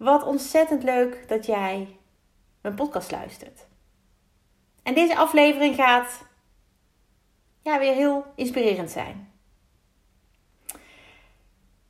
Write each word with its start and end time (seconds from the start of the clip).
Wat 0.00 0.24
ontzettend 0.24 0.82
leuk 0.82 1.28
dat 1.28 1.46
jij 1.46 1.96
mijn 2.60 2.74
podcast 2.74 3.10
luistert. 3.10 3.66
En 4.82 4.94
deze 4.94 5.16
aflevering 5.16 5.74
gaat 5.74 6.26
ja, 7.62 7.78
weer 7.78 7.94
heel 7.94 8.24
inspirerend 8.34 8.90
zijn. 8.90 9.32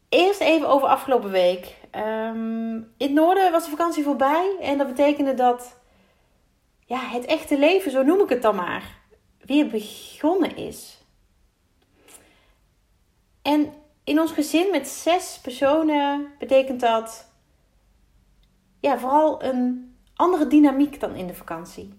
Eerst 0.08 0.40
even 0.40 0.68
over 0.68 0.88
afgelopen 0.88 1.30
week. 1.30 1.76
Um, 1.94 2.76
in 2.76 3.06
het 3.06 3.12
noorden 3.12 3.52
was 3.52 3.64
de 3.64 3.70
vakantie 3.70 4.04
voorbij 4.04 4.56
en 4.60 4.78
dat 4.78 4.86
betekende 4.86 5.34
dat 5.34 5.80
ja, 6.84 6.98
het 6.98 7.24
echte 7.24 7.58
leven, 7.58 7.90
zo 7.90 8.02
noem 8.02 8.20
ik 8.20 8.28
het 8.28 8.42
dan 8.42 8.56
maar, 8.56 8.98
weer 9.38 9.66
begonnen 9.66 10.56
is. 10.56 11.04
En 13.42 13.72
in 14.04 14.20
ons 14.20 14.32
gezin 14.32 14.70
met 14.70 14.88
zes 14.88 15.38
personen 15.42 16.32
betekent 16.38 16.80
dat 16.80 17.29
ja, 18.80 18.98
vooral 18.98 19.42
een 19.42 19.94
andere 20.14 20.46
dynamiek 20.46 21.00
dan 21.00 21.14
in 21.14 21.26
de 21.26 21.34
vakantie. 21.34 21.98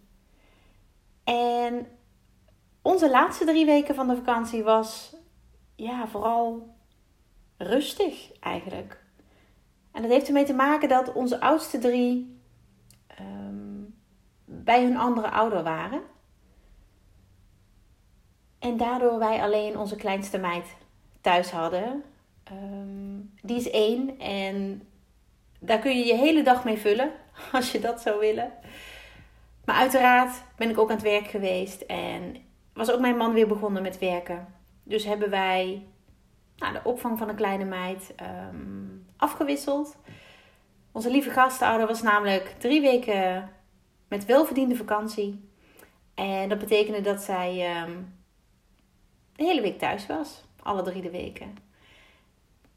En 1.23 1.87
onze 2.81 3.09
laatste 3.09 3.45
drie 3.45 3.65
weken 3.65 3.95
van 3.95 4.07
de 4.07 4.15
vakantie 4.15 4.63
was 4.63 5.15
ja, 5.75 6.07
vooral 6.07 6.75
rustig 7.57 8.31
eigenlijk. 8.39 9.03
En 9.91 10.01
dat 10.01 10.11
heeft 10.11 10.27
ermee 10.27 10.45
te 10.45 10.53
maken 10.53 10.89
dat 10.89 11.13
onze 11.13 11.39
oudste 11.39 11.79
drie 11.79 12.39
ehm, 13.07 13.83
bij 14.45 14.83
hun 14.83 14.97
andere 14.97 15.31
ouder 15.31 15.63
waren. 15.63 16.01
En 18.59 18.77
daardoor 18.77 19.19
wij 19.19 19.41
alleen 19.41 19.77
onze 19.77 19.95
kleinste 19.95 20.37
meid 20.37 20.75
thuis 21.21 21.51
hadden. 21.51 22.03
Ehm, 22.43 23.19
die 23.41 23.57
is 23.57 23.69
één 23.69 24.19
en 24.19 24.81
daar 25.63 25.79
kun 25.79 25.97
je 25.97 26.05
je 26.05 26.15
hele 26.15 26.43
dag 26.43 26.63
mee 26.63 26.77
vullen, 26.77 27.11
als 27.51 27.71
je 27.71 27.79
dat 27.79 28.01
zou 28.01 28.19
willen. 28.19 28.51
Maar 29.65 29.75
uiteraard 29.75 30.43
ben 30.57 30.69
ik 30.69 30.77
ook 30.77 30.89
aan 30.89 30.95
het 30.95 31.05
werk 31.05 31.27
geweest 31.27 31.81
en 31.81 32.35
was 32.73 32.91
ook 32.91 32.99
mijn 32.99 33.17
man 33.17 33.33
weer 33.33 33.47
begonnen 33.47 33.81
met 33.81 33.99
werken. 33.99 34.47
Dus 34.83 35.05
hebben 35.05 35.29
wij 35.29 35.85
nou, 36.57 36.73
de 36.73 36.81
opvang 36.83 37.17
van 37.17 37.29
een 37.29 37.35
kleine 37.35 37.65
meid 37.65 38.13
ehm, 38.15 38.87
afgewisseld. 39.17 39.97
Onze 40.91 41.11
lieve 41.11 41.29
gastouder 41.29 41.87
was 41.87 42.01
namelijk 42.01 42.55
drie 42.57 42.81
weken 42.81 43.49
met 44.07 44.25
welverdiende 44.25 44.75
vakantie. 44.75 45.49
En 46.13 46.49
dat 46.49 46.59
betekende 46.59 47.01
dat 47.01 47.21
zij 47.21 47.81
um, 47.81 48.19
de 49.35 49.43
hele 49.43 49.61
week 49.61 49.79
thuis 49.79 50.07
was. 50.07 50.43
Alle 50.63 50.81
drie 50.81 51.01
de 51.01 51.09
weken. 51.09 51.55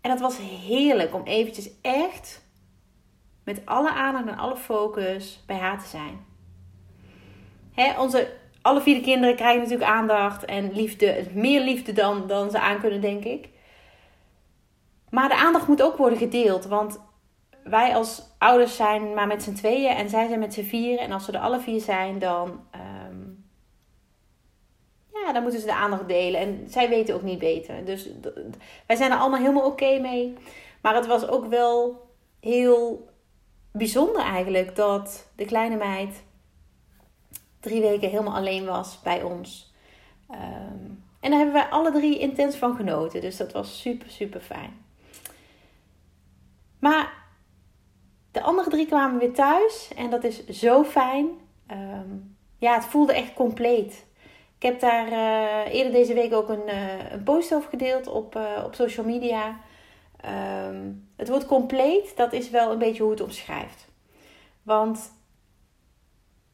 En 0.01 0.11
dat 0.11 0.21
was 0.21 0.39
heerlijk 0.39 1.15
om 1.15 1.23
eventjes 1.23 1.71
echt 1.81 2.45
met 3.45 3.62
alle 3.64 3.91
aandacht 3.91 4.27
en 4.27 4.39
alle 4.39 4.56
focus 4.56 5.42
bij 5.47 5.56
haar 5.56 5.83
te 5.83 5.89
zijn. 5.89 6.25
Hè, 7.75 8.00
onze, 8.00 8.33
alle 8.62 8.81
vier 8.81 8.95
de 8.95 9.00
kinderen 9.00 9.37
krijgen 9.37 9.62
natuurlijk 9.62 9.91
aandacht 9.91 10.44
en 10.44 10.72
liefde, 10.72 11.25
meer 11.32 11.60
liefde 11.60 11.93
dan, 11.93 12.27
dan 12.27 12.50
ze 12.50 12.60
aan 12.60 12.81
kunnen, 12.81 13.00
denk 13.00 13.25
ik. 13.25 13.49
Maar 15.10 15.28
de 15.28 15.37
aandacht 15.37 15.69
moet 15.69 15.82
ook 15.82 15.97
worden 15.97 16.19
gedeeld, 16.19 16.65
want 16.65 17.00
wij 17.65 17.94
als 17.94 18.22
ouders 18.38 18.77
zijn 18.77 19.15
maar 19.15 19.27
met 19.27 19.43
z'n 19.43 19.55
tweeën 19.55 19.97
en 19.97 20.09
zij 20.09 20.28
zijn 20.28 20.41
met 20.41 20.55
z'n 20.55 20.62
vier. 20.62 20.99
En 20.99 21.12
als 21.12 21.25
ze 21.25 21.32
er 21.32 21.41
alle 21.41 21.61
vier 21.61 21.81
zijn, 21.81 22.19
dan, 22.19 22.49
um, 23.11 23.44
ja, 25.12 25.32
dan 25.32 25.43
moeten 25.43 25.61
ze 25.61 25.66
de 25.66 25.75
aandacht 25.75 26.09
delen. 26.09 26.41
En 26.41 26.65
zij 26.69 26.88
weten 26.88 27.15
ook 27.15 27.22
niet 27.22 27.38
beter. 27.38 27.84
Dus 27.84 28.09
wij 28.87 28.97
zijn 28.97 29.11
er 29.11 29.19
allemaal 29.19 29.41
helemaal 29.41 29.66
oké 29.66 29.99
mee. 29.99 30.34
Maar 30.81 30.94
het 30.94 31.06
was 31.06 31.28
ook 31.28 31.47
wel 31.47 32.06
heel 32.41 33.09
bijzonder 33.77 34.23
eigenlijk 34.23 34.77
dat 34.77 35.31
de 35.37 35.45
kleine 35.45 35.77
meid 35.77 36.23
drie 37.61 37.81
weken 37.81 38.11
helemaal 38.11 38.35
alleen 38.35 38.65
was 38.65 39.01
bij 39.03 39.23
ons. 39.23 39.73
Ehm, 40.31 40.85
en 41.21 41.31
daar 41.31 41.39
hebben 41.39 41.53
wij 41.53 41.69
alle 41.69 41.93
drie 41.93 42.19
intens 42.19 42.57
van 42.57 42.77
genoten. 42.77 43.21
Dus 43.21 43.37
dat 43.37 43.53
was 43.53 43.81
super, 43.81 44.11
super 44.11 44.41
fijn. 44.41 44.85
Maar 46.79 47.12
de 48.31 48.43
andere 48.43 48.71
drie 48.71 48.87
kwamen 48.87 49.19
weer 49.19 49.33
thuis. 49.33 49.91
En 49.97 50.11
dat 50.11 50.25
is 50.25 50.47
zo 50.47 50.85
fijn. 50.85 51.29
Ehm, 51.67 52.11
ja, 52.59 52.75
het 52.75 52.85
voelde 52.85 53.15
echt 53.15 53.35
compleet. 53.35 54.06
Ik 54.56 54.62
heb 54.62 54.81
daar 54.81 55.09
uh, 55.09 55.75
eerder 55.75 55.93
deze 55.93 56.15
week 56.15 56.33
ook 56.33 56.49
een, 56.49 56.67
uh, 56.67 57.12
een 57.12 57.23
post 57.23 57.55
over 57.55 57.69
gedeeld 57.69 58.06
op, 58.06 58.37
uh, 58.37 58.62
op 58.65 58.75
social 58.75 59.06
media. 59.06 59.61
Um, 60.29 61.09
het 61.17 61.29
woord 61.29 61.47
compleet, 61.47 62.17
dat 62.17 62.33
is 62.33 62.51
wel 62.51 62.73
een 62.73 62.79
beetje 62.79 63.03
hoe 63.03 63.12
het 63.12 63.21
omschrijft. 63.21 63.89
Want 64.62 65.12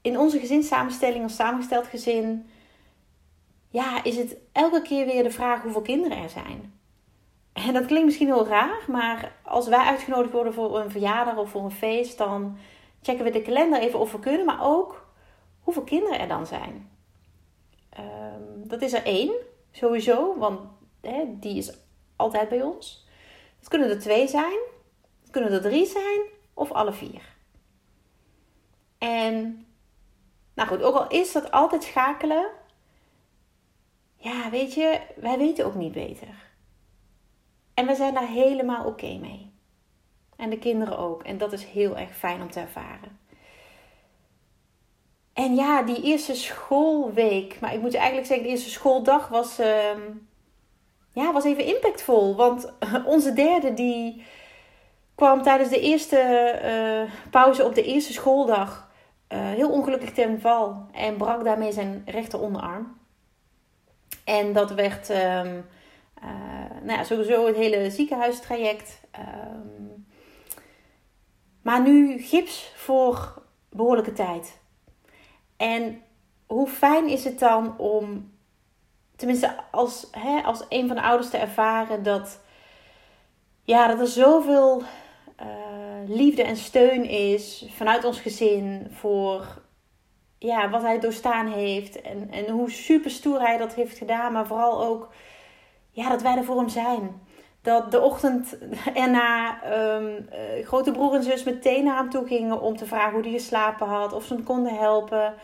in 0.00 0.18
onze 0.18 0.38
gezinssamenstelling 0.38 1.22
als 1.22 1.34
samengesteld 1.34 1.86
gezin, 1.86 2.50
ja, 3.68 4.04
is 4.04 4.16
het 4.16 4.36
elke 4.52 4.82
keer 4.82 5.06
weer 5.06 5.22
de 5.22 5.30
vraag 5.30 5.62
hoeveel 5.62 5.82
kinderen 5.82 6.18
er 6.18 6.28
zijn. 6.28 6.78
En 7.52 7.72
dat 7.72 7.86
klinkt 7.86 8.06
misschien 8.06 8.26
heel 8.26 8.46
raar, 8.46 8.84
maar 8.88 9.32
als 9.42 9.68
wij 9.68 9.84
uitgenodigd 9.84 10.32
worden 10.32 10.54
voor 10.54 10.80
een 10.80 10.90
verjaardag 10.90 11.36
of 11.36 11.50
voor 11.50 11.64
een 11.64 11.70
feest, 11.70 12.18
dan 12.18 12.56
checken 13.02 13.24
we 13.24 13.30
de 13.30 13.42
kalender 13.42 13.80
even 13.80 13.98
of 13.98 14.12
we 14.12 14.18
kunnen, 14.18 14.46
maar 14.46 14.64
ook 14.64 15.06
hoeveel 15.60 15.82
kinderen 15.82 16.18
er 16.18 16.28
dan 16.28 16.46
zijn. 16.46 16.90
Um, 17.98 18.68
dat 18.68 18.82
is 18.82 18.92
er 18.92 19.04
één, 19.04 19.34
sowieso, 19.70 20.38
want 20.38 20.60
die 21.40 21.56
is 21.56 21.78
altijd 22.16 22.48
bij 22.48 22.62
ons. 22.62 23.08
Het 23.60 23.68
kunnen 23.68 23.90
er 23.90 23.98
twee 23.98 24.28
zijn, 24.28 24.58
het 25.20 25.30
kunnen 25.30 25.52
er 25.52 25.60
drie 25.60 25.86
zijn 25.86 26.20
of 26.54 26.72
alle 26.72 26.92
vier. 26.92 27.22
En 28.98 29.66
nou 30.54 30.68
goed, 30.68 30.82
ook 30.82 30.94
al 30.94 31.08
is 31.08 31.32
dat 31.32 31.50
altijd 31.50 31.82
schakelen, 31.82 32.50
ja, 34.16 34.50
weet 34.50 34.74
je, 34.74 35.00
wij 35.16 35.38
weten 35.38 35.66
ook 35.66 35.74
niet 35.74 35.92
beter. 35.92 36.48
En 37.74 37.86
we 37.86 37.94
zijn 37.94 38.14
daar 38.14 38.28
helemaal 38.28 38.84
oké 38.84 39.18
mee. 39.18 39.52
En 40.36 40.50
de 40.50 40.58
kinderen 40.58 40.98
ook. 40.98 41.22
En 41.22 41.38
dat 41.38 41.52
is 41.52 41.64
heel 41.64 41.96
erg 41.96 42.16
fijn 42.16 42.42
om 42.42 42.50
te 42.50 42.60
ervaren. 42.60 43.18
En 45.32 45.54
ja, 45.54 45.82
die 45.82 46.02
eerste 46.02 46.34
schoolweek, 46.34 47.60
maar 47.60 47.74
ik 47.74 47.80
moet 47.80 47.94
eigenlijk 47.94 48.26
zeggen, 48.26 48.46
de 48.46 48.52
eerste 48.52 48.70
schooldag 48.70 49.28
was, 49.28 49.60
uh, 49.60 49.90
ja, 51.12 51.32
was 51.32 51.44
even 51.44 51.64
impactvol. 51.64 52.36
Want 52.36 52.72
onze 53.04 53.32
derde, 53.32 53.74
die 53.74 54.24
kwam 55.14 55.42
tijdens 55.42 55.68
de 55.70 55.80
eerste 55.80 56.60
uh, 56.64 57.30
pauze 57.30 57.64
op 57.64 57.74
de 57.74 57.84
eerste 57.84 58.12
schooldag 58.12 58.90
uh, 59.32 59.38
heel 59.38 59.70
ongelukkig 59.70 60.12
ten 60.12 60.40
val. 60.40 60.86
En 60.92 61.16
brak 61.16 61.44
daarmee 61.44 61.72
zijn 61.72 62.02
rechter 62.06 62.40
onderarm. 62.40 62.98
En 64.24 64.52
dat 64.52 64.70
werd 64.70 65.10
um, 65.10 65.16
uh, 65.16 66.82
nou 66.82 66.98
ja, 66.98 67.04
sowieso 67.04 67.46
het 67.46 67.56
hele 67.56 67.90
ziekenhuistraject. 67.90 69.00
Um, 69.18 70.06
maar 71.62 71.82
nu 71.82 72.18
gips 72.18 72.72
voor 72.76 73.42
behoorlijke 73.68 74.12
tijd. 74.12 74.60
En 75.56 76.02
hoe 76.46 76.68
fijn 76.68 77.08
is 77.08 77.24
het 77.24 77.38
dan 77.38 77.78
om, 77.78 78.32
tenminste 79.20 79.54
als, 79.70 80.08
hè, 80.10 80.42
als 80.42 80.64
een 80.68 80.86
van 80.86 80.96
de 80.96 81.02
ouders 81.02 81.30
te 81.30 81.36
ervaren 81.36 82.02
dat, 82.02 82.40
ja, 83.64 83.86
dat 83.86 84.00
er 84.00 84.06
zoveel 84.06 84.82
uh, 85.40 85.46
liefde 86.06 86.42
en 86.42 86.56
steun 86.56 87.04
is 87.04 87.64
vanuit 87.76 88.04
ons 88.04 88.20
gezin 88.20 88.86
voor 88.90 89.62
ja, 90.38 90.70
wat 90.70 90.82
hij 90.82 91.00
doorstaan 91.00 91.46
heeft. 91.46 92.00
En, 92.00 92.30
en 92.30 92.48
hoe 92.48 92.70
super 92.70 93.10
stoer 93.10 93.40
hij 93.40 93.56
dat 93.56 93.74
heeft 93.74 93.98
gedaan. 93.98 94.32
Maar 94.32 94.46
vooral 94.46 94.84
ook 94.84 95.12
ja, 95.90 96.08
dat 96.08 96.22
wij 96.22 96.36
er 96.36 96.44
voor 96.44 96.58
hem 96.58 96.68
zijn. 96.68 97.20
Dat 97.62 97.90
de 97.90 98.00
ochtend 98.00 98.58
erna 98.94 99.58
um, 99.96 100.28
grote 100.62 100.90
broer 100.90 101.14
en 101.14 101.22
zus 101.22 101.44
meteen 101.44 101.84
naar 101.84 101.96
hem 101.96 102.10
toe 102.10 102.26
gingen 102.26 102.60
om 102.60 102.76
te 102.76 102.86
vragen 102.86 103.12
hoe 103.12 103.22
hij 103.22 103.30
geslapen 103.30 103.86
had. 103.86 104.12
Of 104.12 104.24
ze 104.24 104.34
hem 104.34 104.44
konden 104.44 104.78
helpen. 104.78 105.34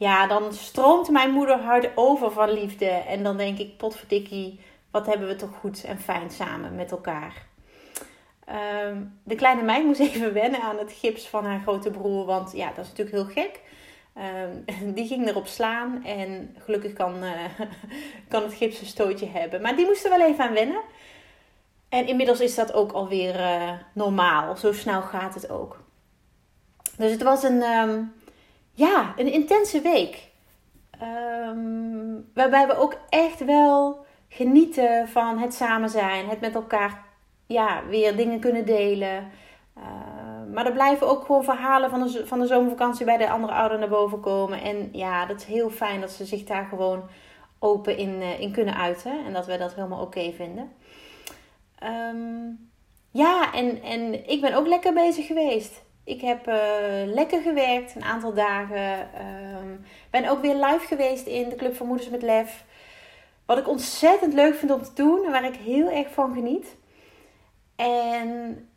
Ja, 0.00 0.26
dan 0.26 0.52
stroomt 0.52 1.08
mijn 1.08 1.30
moeder 1.30 1.58
hard 1.58 1.90
over 1.94 2.30
van 2.32 2.50
liefde. 2.50 2.86
En 2.86 3.22
dan 3.22 3.36
denk 3.36 3.58
ik, 3.58 3.76
potverdikkie, 3.76 4.60
wat 4.90 5.06
hebben 5.06 5.28
we 5.28 5.36
toch 5.36 5.56
goed 5.60 5.84
en 5.84 5.98
fijn 5.98 6.30
samen 6.30 6.74
met 6.74 6.90
elkaar. 6.90 7.46
Ehm, 8.44 9.02
de 9.24 9.34
kleine 9.34 9.62
meid 9.62 9.84
moest 9.84 10.00
even 10.10 10.32
wennen 10.32 10.60
aan 10.60 10.78
het 10.78 10.92
gips 10.92 11.28
van 11.28 11.44
haar 11.44 11.60
grote 11.60 11.90
broer. 11.90 12.24
Want 12.24 12.52
ja, 12.52 12.72
dat 12.74 12.84
is 12.84 12.90
natuurlijk 12.90 13.16
heel 13.16 13.44
gek. 13.44 13.60
Ehm, 14.14 14.92
die 14.96 15.06
ging 15.06 15.28
erop 15.28 15.46
slaan. 15.46 16.04
En 16.04 16.56
gelukkig 16.58 16.92
kan, 16.92 17.24
uh, 17.24 17.30
kan 18.28 18.42
het 18.42 18.54
gips 18.54 18.80
een 18.80 18.86
stootje 18.86 19.26
hebben. 19.26 19.60
Maar 19.60 19.76
die 19.76 19.86
moest 19.86 20.04
er 20.04 20.10
wel 20.10 20.28
even 20.28 20.44
aan 20.44 20.54
wennen. 20.54 20.80
En 21.88 22.06
inmiddels 22.06 22.40
is 22.40 22.54
dat 22.54 22.72
ook 22.72 22.92
alweer 22.92 23.40
uh, 23.40 23.72
normaal. 23.92 24.56
Zo 24.56 24.72
snel 24.72 25.02
gaat 25.02 25.34
het 25.34 25.50
ook. 25.50 25.78
Dus 26.96 27.10
het 27.10 27.22
was 27.22 27.42
een, 27.42 27.62
ehm, 27.62 28.02
ja, 28.80 29.14
een 29.16 29.32
intense 29.32 29.80
week. 29.80 30.28
waarbij 32.34 32.66
we 32.66 32.76
ook 32.76 32.96
echt 33.08 33.44
wel 33.44 34.04
genieten 34.28 35.08
van 35.08 35.38
het 35.38 35.54
samen 35.54 35.88
zijn. 35.88 36.28
Het 36.28 36.40
met 36.40 36.54
elkaar 36.54 37.04
ja, 37.46 37.86
weer 37.86 38.16
dingen 38.16 38.40
kunnen 38.40 38.66
delen. 38.66 39.30
Uh, 39.78 39.84
maar 40.52 40.66
er 40.66 40.72
blijven 40.72 41.08
ook 41.08 41.24
gewoon 41.24 41.44
verhalen 41.44 41.90
van 41.90 42.02
de, 42.02 42.26
van 42.26 42.40
de 42.40 42.46
zomervakantie 42.46 43.04
bij 43.04 43.16
de 43.16 43.30
andere 43.30 43.52
ouderen 43.52 43.80
naar 43.80 43.88
boven 43.88 44.20
komen. 44.20 44.62
En 44.62 44.88
ja, 44.92 45.26
dat 45.26 45.36
is 45.36 45.44
heel 45.44 45.70
fijn 45.70 46.00
dat 46.00 46.10
ze 46.10 46.24
zich 46.24 46.44
daar 46.44 46.64
gewoon 46.64 47.02
open 47.58 47.96
in, 47.96 48.14
uh, 48.20 48.40
in 48.40 48.52
kunnen 48.52 48.76
uiten. 48.76 49.24
En 49.26 49.32
dat 49.32 49.46
wij 49.46 49.56
dat 49.56 49.74
helemaal 49.74 50.02
oké 50.02 50.32
vinden. 50.32 50.72
Um, 51.82 52.70
ja, 53.10 53.52
en, 53.52 53.82
en 53.82 54.28
ik 54.28 54.40
ben 54.40 54.54
ook 54.54 54.66
lekker 54.66 54.92
bezig 54.92 55.26
geweest. 55.26 55.82
Ik 56.04 56.20
heb 56.20 56.48
uh, 56.48 56.54
lekker 57.04 57.42
gewerkt 57.42 57.94
een 57.94 58.04
aantal 58.04 58.34
dagen. 58.34 59.08
Um, 59.60 59.84
ben 60.10 60.28
ook 60.28 60.40
weer 60.40 60.54
live 60.54 60.86
geweest 60.86 61.26
in 61.26 61.48
de 61.48 61.56
Club 61.56 61.76
van 61.76 61.86
Moeders 61.86 62.08
met 62.08 62.22
Lef. 62.22 62.64
Wat 63.46 63.58
ik 63.58 63.68
ontzettend 63.68 64.34
leuk 64.34 64.54
vind 64.54 64.70
om 64.70 64.82
te 64.82 64.94
doen 64.94 65.24
en 65.24 65.30
waar 65.30 65.44
ik 65.44 65.56
heel 65.56 65.90
erg 65.90 66.12
van 66.12 66.34
geniet. 66.34 66.76
En 67.76 68.68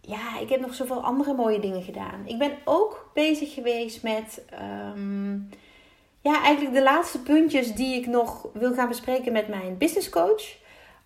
ja, 0.00 0.38
ik 0.38 0.48
heb 0.48 0.60
nog 0.60 0.74
zoveel 0.74 1.02
andere 1.02 1.34
mooie 1.34 1.60
dingen 1.60 1.82
gedaan. 1.82 2.22
Ik 2.24 2.38
ben 2.38 2.52
ook 2.64 3.10
bezig 3.14 3.54
geweest 3.54 4.02
met. 4.02 4.44
Um, 4.94 5.48
ja, 6.20 6.42
eigenlijk 6.42 6.74
de 6.74 6.82
laatste 6.82 7.22
puntjes 7.22 7.74
die 7.74 7.94
ik 7.94 8.06
nog 8.06 8.48
wil 8.52 8.74
gaan 8.74 8.88
bespreken 8.88 9.32
met 9.32 9.48
mijn 9.48 9.78
business 9.78 10.08
coach. 10.08 10.56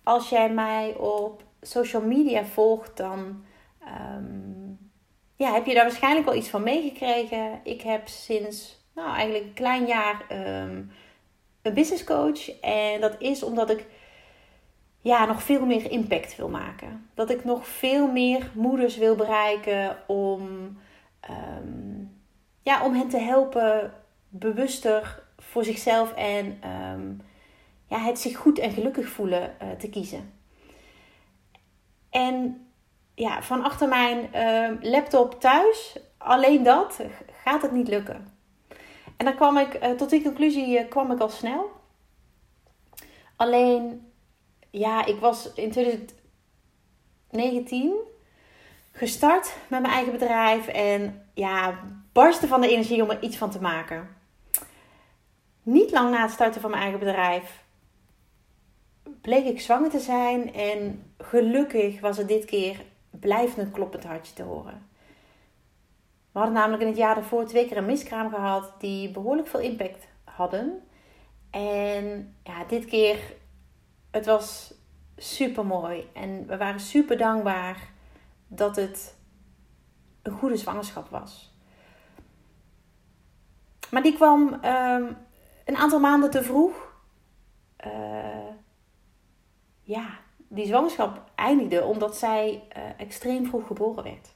Als 0.03 0.29
jij 0.29 0.49
mij 0.49 0.95
op 0.95 1.43
social 1.61 2.01
media 2.01 2.45
volgt, 2.45 2.97
dan 2.97 3.43
um, 4.17 4.82
ja, 5.35 5.53
heb 5.53 5.65
je 5.65 5.73
daar 5.73 5.83
waarschijnlijk 5.83 6.25
wel 6.25 6.35
iets 6.35 6.49
van 6.49 6.63
meegekregen. 6.63 7.59
Ik 7.63 7.81
heb 7.81 8.07
sinds, 8.07 8.85
nou 8.95 9.15
eigenlijk 9.15 9.45
een 9.45 9.53
klein 9.53 9.85
jaar, 9.85 10.25
um, 10.31 10.91
een 11.61 11.73
business 11.73 12.03
coach. 12.03 12.59
En 12.59 13.01
dat 13.01 13.15
is 13.19 13.43
omdat 13.43 13.69
ik 13.69 13.85
ja, 15.01 15.25
nog 15.25 15.43
veel 15.43 15.65
meer 15.65 15.91
impact 15.91 16.35
wil 16.35 16.49
maken. 16.49 17.09
Dat 17.13 17.29
ik 17.29 17.43
nog 17.43 17.67
veel 17.67 18.11
meer 18.11 18.51
moeders 18.53 18.97
wil 18.97 19.15
bereiken 19.15 19.97
om, 20.07 20.41
um, 21.29 22.21
ja, 22.61 22.85
om 22.85 22.93
hen 22.93 23.09
te 23.09 23.19
helpen 23.19 23.93
bewuster 24.29 25.23
voor 25.37 25.63
zichzelf 25.63 26.13
en 26.13 26.59
um, 26.69 27.21
ja, 27.87 27.99
het 27.99 28.19
zich 28.19 28.37
goed 28.37 28.59
en 28.59 28.71
gelukkig 28.71 29.07
voelen 29.07 29.55
uh, 29.61 29.71
te 29.71 29.89
kiezen. 29.89 30.33
En 32.09 32.67
ja, 33.15 33.41
van 33.41 33.63
achter 33.63 33.87
mijn 33.87 34.29
uh, 34.35 34.91
laptop 34.91 35.39
thuis, 35.39 35.97
alleen 36.17 36.63
dat, 36.63 36.99
gaat 37.43 37.61
het 37.61 37.71
niet 37.71 37.87
lukken. 37.87 38.37
En 39.17 39.25
dan 39.25 39.35
kwam 39.35 39.57
ik, 39.57 39.83
uh, 39.83 39.91
tot 39.91 40.09
die 40.09 40.23
conclusie 40.23 40.79
uh, 40.79 40.89
kwam 40.89 41.11
ik 41.11 41.19
al 41.19 41.29
snel. 41.29 41.71
Alleen 43.35 44.11
ja, 44.69 45.05
ik 45.05 45.19
was 45.19 45.53
in 45.53 45.71
2019 45.71 47.93
gestart 48.91 49.55
met 49.67 49.81
mijn 49.81 49.93
eigen 49.93 50.11
bedrijf 50.11 50.67
en 50.67 51.27
ja, 51.33 51.79
barsten 52.11 52.47
van 52.47 52.61
de 52.61 52.69
energie 52.69 53.03
om 53.03 53.09
er 53.09 53.23
iets 53.23 53.37
van 53.37 53.51
te 53.51 53.61
maken. 53.61 54.07
Niet 55.63 55.91
lang 55.91 56.11
na 56.11 56.21
het 56.21 56.31
starten 56.31 56.61
van 56.61 56.69
mijn 56.69 56.81
eigen 56.81 56.99
bedrijf 56.99 57.61
bleek 59.21 59.45
ik 59.45 59.61
zwanger 59.61 59.89
te 59.89 59.99
zijn 59.99 60.53
en 60.53 61.13
gelukkig 61.17 61.99
was 61.99 62.17
het 62.17 62.27
dit 62.27 62.45
keer 62.45 62.77
blijvend 63.19 63.57
een 63.57 63.71
kloppend 63.71 64.03
hartje 64.03 64.33
te 64.33 64.43
horen. 64.43 64.89
We 66.31 66.39
hadden 66.39 66.57
namelijk 66.57 66.81
in 66.81 66.87
het 66.87 66.97
jaar 66.97 67.15
daarvoor 67.15 67.45
twee 67.45 67.67
keer 67.67 67.77
een 67.77 67.85
miskraam 67.85 68.29
gehad 68.29 68.73
die 68.79 69.11
behoorlijk 69.11 69.47
veel 69.47 69.59
impact 69.59 70.07
hadden. 70.23 70.83
En 71.49 72.35
ja, 72.43 72.63
dit 72.63 72.85
keer 72.85 73.19
het 74.11 74.25
was 74.25 74.73
super 75.17 75.65
mooi. 75.65 76.09
En 76.13 76.47
we 76.47 76.57
waren 76.57 76.79
super 76.79 77.17
dankbaar 77.17 77.89
dat 78.47 78.75
het 78.75 79.17
een 80.21 80.31
goede 80.31 80.57
zwangerschap 80.57 81.09
was. 81.09 81.53
Maar 83.89 84.03
die 84.03 84.13
kwam 84.13 84.53
um, 84.53 85.17
een 85.65 85.75
aantal 85.75 85.99
maanden 85.99 86.31
te 86.31 86.43
vroeg. 86.43 86.91
Uh, 87.85 88.49
ja, 89.81 90.19
die 90.47 90.65
zwangerschap 90.65 91.31
omdat 91.85 92.17
zij 92.17 92.63
uh, 92.77 92.83
extreem 92.97 93.45
vroeg 93.45 93.67
geboren 93.67 94.03
werd. 94.03 94.33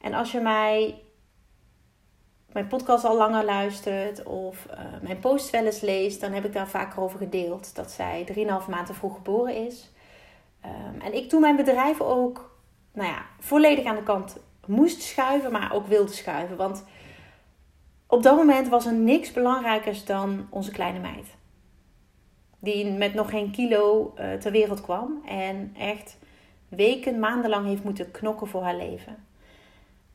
En 0.00 0.14
als 0.14 0.32
je 0.32 0.40
mij 0.40 1.02
mijn 2.52 2.66
podcast 2.66 3.04
al 3.04 3.16
langer 3.16 3.44
luistert 3.44 4.22
of 4.22 4.66
uh, 4.70 4.78
mijn 5.02 5.18
post 5.18 5.50
wel 5.50 5.64
eens 5.64 5.80
leest, 5.80 6.20
dan 6.20 6.32
heb 6.32 6.44
ik 6.44 6.52
daar 6.52 6.68
vaker 6.68 7.02
over 7.02 7.18
gedeeld 7.18 7.74
dat 7.74 7.90
zij 7.90 8.26
3,5 8.34 8.34
maanden 8.68 8.94
vroeg 8.94 9.14
geboren 9.14 9.66
is. 9.66 9.90
Um, 10.64 11.00
en 11.00 11.14
ik 11.14 11.28
toen 11.28 11.40
mijn 11.40 11.56
bedrijf 11.56 12.00
ook, 12.00 12.58
nou 12.92 13.08
ja, 13.08 13.22
volledig 13.38 13.84
aan 13.84 13.96
de 13.96 14.02
kant 14.02 14.36
moest 14.66 15.02
schuiven, 15.02 15.52
maar 15.52 15.72
ook 15.72 15.86
wilde 15.86 16.12
schuiven. 16.12 16.56
Want 16.56 16.84
op 18.06 18.22
dat 18.22 18.36
moment 18.36 18.68
was 18.68 18.86
er 18.86 18.92
niks 18.92 19.32
belangrijkers 19.32 20.04
dan 20.04 20.46
onze 20.50 20.70
kleine 20.70 20.98
meid. 20.98 21.36
Die 22.62 22.92
met 22.92 23.14
nog 23.14 23.30
geen 23.30 23.50
kilo 23.50 24.14
uh, 24.18 24.32
ter 24.32 24.52
wereld 24.52 24.80
kwam 24.80 25.22
en 25.26 25.74
echt 25.78 26.18
weken, 26.68 27.18
maandenlang 27.18 27.66
heeft 27.66 27.84
moeten 27.84 28.10
knokken 28.10 28.46
voor 28.46 28.62
haar 28.62 28.76
leven. 28.76 29.26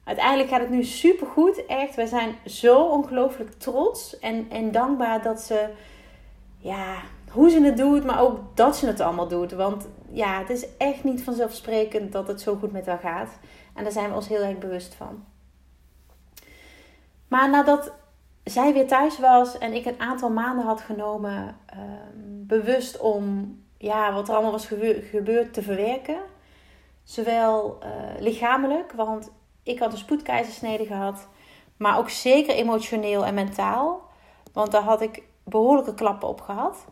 Uiteindelijk 0.03 0.49
gaat 0.49 0.59
het 0.59 0.69
nu 0.69 0.83
super 0.83 1.27
goed. 1.27 1.65
Echt, 1.65 1.95
we 1.95 2.07
zijn 2.07 2.35
zo 2.45 2.83
ongelooflijk 2.83 3.51
trots 3.51 4.19
en, 4.19 4.45
en 4.49 4.71
dankbaar 4.71 5.21
dat 5.21 5.41
ze, 5.41 5.69
ja, 6.57 7.01
hoe 7.31 7.49
ze 7.49 7.61
het 7.61 7.77
doet, 7.77 8.05
maar 8.05 8.21
ook 8.21 8.39
dat 8.53 8.77
ze 8.77 8.87
het 8.87 8.99
allemaal 8.99 9.27
doet. 9.27 9.51
Want 9.51 9.87
ja, 10.11 10.39
het 10.39 10.49
is 10.49 10.67
echt 10.77 11.03
niet 11.03 11.23
vanzelfsprekend 11.23 12.11
dat 12.11 12.27
het 12.27 12.41
zo 12.41 12.55
goed 12.55 12.71
met 12.71 12.85
haar 12.85 12.99
gaat. 12.99 13.29
En 13.73 13.83
daar 13.83 13.91
zijn 13.91 14.09
we 14.09 14.15
ons 14.15 14.27
heel 14.27 14.41
erg 14.41 14.57
bewust 14.57 14.95
van. 14.95 15.23
Maar 17.27 17.49
nadat 17.49 17.93
zij 18.49 18.73
weer 18.73 18.87
thuis 18.87 19.19
was 19.19 19.57
en 19.57 19.73
ik 19.73 19.85
een 19.85 19.99
aantal 19.99 20.29
maanden 20.29 20.65
had 20.65 20.81
genomen, 20.81 21.57
um, 21.73 22.45
bewust 22.47 22.99
om 22.99 23.55
ja, 23.77 24.13
wat 24.13 24.27
er 24.27 24.33
allemaal 24.33 24.51
was 24.51 24.65
gebeurd 25.09 25.53
te 25.53 25.61
verwerken. 25.61 26.19
Zowel 27.03 27.77
uh, 27.83 28.21
lichamelijk, 28.21 28.91
want 28.91 29.31
ik 29.63 29.79
had 29.79 29.91
een 29.91 29.97
spoedkeizersnede 29.97 30.85
gehad. 30.85 31.27
Maar 31.77 31.97
ook 31.97 32.09
zeker 32.09 32.55
emotioneel 32.55 33.25
en 33.25 33.33
mentaal. 33.33 34.01
Want 34.53 34.71
daar 34.71 34.81
had 34.81 35.01
ik 35.01 35.23
behoorlijke 35.43 35.93
klappen 35.93 36.27
op 36.27 36.41
gehad. 36.41 36.85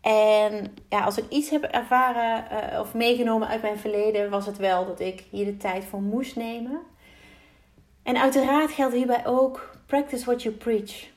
En 0.00 0.74
ja, 0.88 1.04
als 1.04 1.18
ik 1.18 1.28
iets 1.28 1.50
heb 1.50 1.62
ervaren 1.62 2.44
uh, 2.72 2.80
of 2.80 2.94
meegenomen 2.94 3.48
uit 3.48 3.62
mijn 3.62 3.78
verleden, 3.78 4.30
was 4.30 4.46
het 4.46 4.56
wel 4.56 4.86
dat 4.86 5.00
ik 5.00 5.24
hier 5.30 5.44
de 5.44 5.56
tijd 5.56 5.84
voor 5.84 6.02
moest 6.02 6.36
nemen. 6.36 6.80
En 8.02 8.20
uiteraard 8.20 8.70
geldt 8.70 8.94
hierbij 8.94 9.26
ook: 9.26 9.76
practice 9.90 10.24
what 10.24 10.42
you 10.42 10.54
preach. 10.54 11.10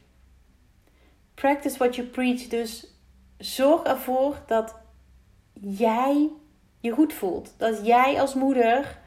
Practice 1.36 1.78
what 1.78 1.96
you 1.96 2.08
preach. 2.08 2.48
Dus 2.48 2.88
zorg 3.38 3.84
ervoor 3.84 4.36
dat 4.48 4.76
jij 5.54 6.30
je 6.80 6.92
goed 6.92 7.14
voelt. 7.14 7.54
Dat 7.58 7.86
jij 7.86 8.22
als 8.22 8.34
moeder 8.34 9.00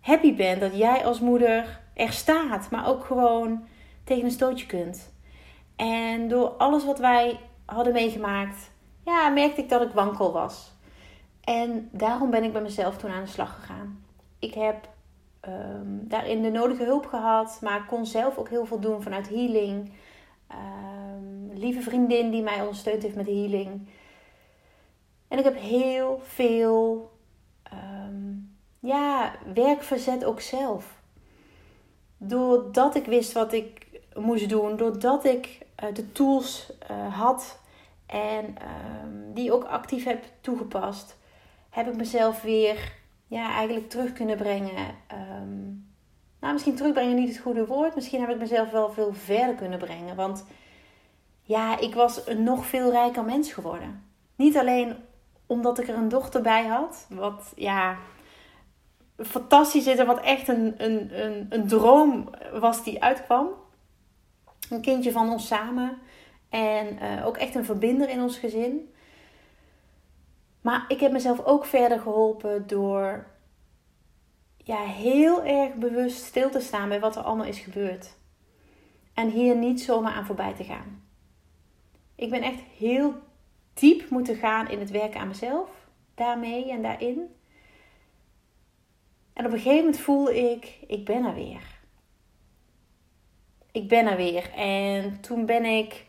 happy 0.00 0.34
bent. 0.34 0.60
Dat 0.60 0.76
jij 0.76 1.04
als 1.04 1.20
moeder 1.20 1.80
er 1.94 2.12
staat, 2.12 2.70
maar 2.70 2.88
ook 2.88 3.04
gewoon 3.04 3.64
tegen 4.04 4.24
een 4.24 4.30
stootje 4.30 4.66
kunt. 4.66 5.12
En 5.76 6.28
door 6.28 6.48
alles 6.48 6.84
wat 6.84 6.98
wij 6.98 7.40
hadden 7.64 7.92
meegemaakt, 7.92 8.70
ja, 9.04 9.28
merkte 9.28 9.60
ik 9.60 9.68
dat 9.68 9.82
ik 9.82 9.90
wankel 9.90 10.32
was. 10.32 10.72
En 11.44 11.88
daarom 11.92 12.30
ben 12.30 12.44
ik 12.44 12.52
bij 12.52 12.62
mezelf 12.62 12.96
toen 12.96 13.10
aan 13.10 13.24
de 13.24 13.30
slag 13.30 13.54
gegaan. 13.54 14.04
Ik 14.38 14.54
heb 14.54 14.88
um, 15.48 16.08
daarin 16.08 16.42
de 16.42 16.50
nodige 16.50 16.84
hulp 16.84 17.06
gehad, 17.06 17.58
maar 17.60 17.86
kon 17.86 18.06
zelf 18.06 18.38
ook 18.38 18.48
heel 18.48 18.66
veel 18.66 18.80
doen 18.80 19.02
vanuit 19.02 19.28
healing. 19.28 19.92
Um, 20.52 21.50
lieve 21.52 21.80
vriendin 21.80 22.30
die 22.30 22.42
mij 22.42 22.60
ondersteund 22.60 23.02
heeft 23.02 23.16
met 23.16 23.26
healing. 23.26 23.88
En 25.28 25.38
ik 25.38 25.44
heb 25.44 25.56
heel 25.56 26.20
veel 26.24 27.10
um, 27.72 28.56
ja, 28.78 29.32
werk 29.54 29.82
verzet 29.82 30.24
ook 30.24 30.40
zelf. 30.40 30.98
Doordat 32.16 32.94
ik 32.94 33.06
wist 33.06 33.32
wat 33.32 33.52
ik 33.52 33.86
moest 34.14 34.48
doen, 34.48 34.76
doordat 34.76 35.24
ik 35.24 35.58
uh, 35.84 35.94
de 35.94 36.12
tools 36.12 36.72
uh, 36.90 37.16
had 37.18 37.60
en 38.06 38.56
die 39.32 39.52
ook 39.52 39.64
actief 39.64 40.04
heb 40.04 40.24
toegepast, 40.40 41.16
heb 41.70 41.86
ik 41.86 41.96
mezelf 41.96 42.42
weer 42.42 42.92
ja, 43.30 43.54
eigenlijk 43.54 43.88
terug 43.88 44.12
kunnen 44.12 44.36
brengen. 44.36 44.94
Ehm, 45.06 45.64
nou, 46.40 46.52
misschien 46.52 46.74
terugbrengen 46.74 47.14
niet 47.14 47.28
het 47.28 47.38
goede 47.38 47.66
woord. 47.66 47.94
Misschien 47.94 48.20
heb 48.20 48.30
ik 48.30 48.38
mezelf 48.38 48.70
wel 48.70 48.90
veel 48.90 49.12
verder 49.12 49.54
kunnen 49.54 49.78
brengen. 49.78 50.16
Want 50.16 50.44
ja, 51.42 51.78
ik 51.78 51.94
was 51.94 52.26
een 52.26 52.42
nog 52.42 52.66
veel 52.66 52.90
rijker 52.90 53.24
mens 53.24 53.52
geworden. 53.52 54.04
Niet 54.36 54.56
alleen 54.56 54.96
omdat 55.46 55.78
ik 55.78 55.88
er 55.88 55.94
een 55.94 56.08
dochter 56.08 56.42
bij 56.42 56.66
had. 56.66 57.06
Wat 57.08 57.52
ja, 57.56 57.96
fantastisch 59.16 59.86
is 59.86 59.98
en 59.98 60.06
wat 60.06 60.20
echt 60.20 60.48
een, 60.48 60.74
een, 60.76 61.24
een, 61.24 61.46
een 61.48 61.68
droom 61.68 62.30
was 62.52 62.84
die 62.84 63.02
uitkwam. 63.02 63.48
Een 64.70 64.80
kindje 64.80 65.12
van 65.12 65.30
ons 65.30 65.46
samen. 65.46 65.98
En 66.48 66.98
uh, 67.02 67.26
ook 67.26 67.36
echt 67.36 67.54
een 67.54 67.64
verbinder 67.64 68.08
in 68.08 68.22
ons 68.22 68.38
gezin. 68.38 68.94
Maar 70.60 70.84
ik 70.88 71.00
heb 71.00 71.12
mezelf 71.12 71.44
ook 71.44 71.64
verder 71.64 72.00
geholpen 72.00 72.66
door 72.66 73.26
ja, 74.56 74.84
heel 74.84 75.44
erg 75.44 75.74
bewust 75.74 76.24
stil 76.24 76.50
te 76.50 76.60
staan 76.60 76.88
bij 76.88 77.00
wat 77.00 77.16
er 77.16 77.22
allemaal 77.22 77.46
is 77.46 77.58
gebeurd. 77.58 78.18
En 79.14 79.30
hier 79.30 79.56
niet 79.56 79.80
zomaar 79.80 80.12
aan 80.12 80.26
voorbij 80.26 80.54
te 80.54 80.64
gaan. 80.64 81.02
Ik 82.14 82.30
ben 82.30 82.42
echt 82.42 82.60
heel 82.60 83.14
diep 83.74 84.10
moeten 84.10 84.36
gaan 84.36 84.68
in 84.68 84.78
het 84.78 84.90
werken 84.90 85.20
aan 85.20 85.28
mezelf. 85.28 85.70
Daarmee 86.14 86.70
en 86.70 86.82
daarin. 86.82 87.34
En 89.32 89.46
op 89.46 89.52
een 89.52 89.58
gegeven 89.58 89.84
moment 89.84 89.98
voelde 89.98 90.50
ik, 90.50 90.78
ik 90.86 91.04
ben 91.04 91.24
er 91.24 91.34
weer. 91.34 91.78
Ik 93.72 93.88
ben 93.88 94.06
er 94.06 94.16
weer. 94.16 94.50
En 94.54 95.20
toen 95.20 95.46
ben 95.46 95.64
ik, 95.64 96.06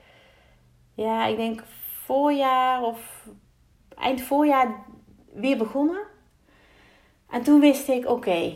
ja, 0.93 1.25
ik 1.25 1.35
denk 1.35 1.63
voorjaar 2.05 2.83
of 2.83 3.27
eind 4.01 4.21
voorjaar 4.21 4.83
weer 5.33 5.57
begonnen. 5.57 6.01
En 7.29 7.43
toen 7.43 7.59
wist 7.59 7.87
ik, 7.87 8.09
oké, 8.09 8.53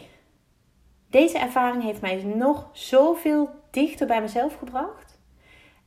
deze 1.09 1.37
ervaring 1.37 1.83
heeft 1.83 2.01
mij 2.01 2.23
nog 2.23 2.69
zoveel 2.73 3.49
dichter 3.71 4.07
bij 4.07 4.21
mezelf 4.21 4.57
gebracht. 4.57 5.19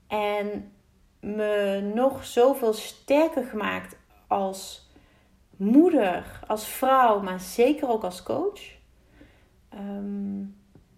En 0.07 0.73
me 1.21 1.81
nog 1.95 2.25
zoveel 2.25 2.73
sterker 2.73 3.45
gemaakt 3.45 3.97
als 4.27 4.91
moeder, 5.57 6.41
als 6.47 6.69
vrouw, 6.69 7.21
maar 7.23 7.41
zeker 7.41 7.89
ook 7.89 8.05
als 8.05 8.23
coach. 8.23 8.61
Ehm, 9.69 10.45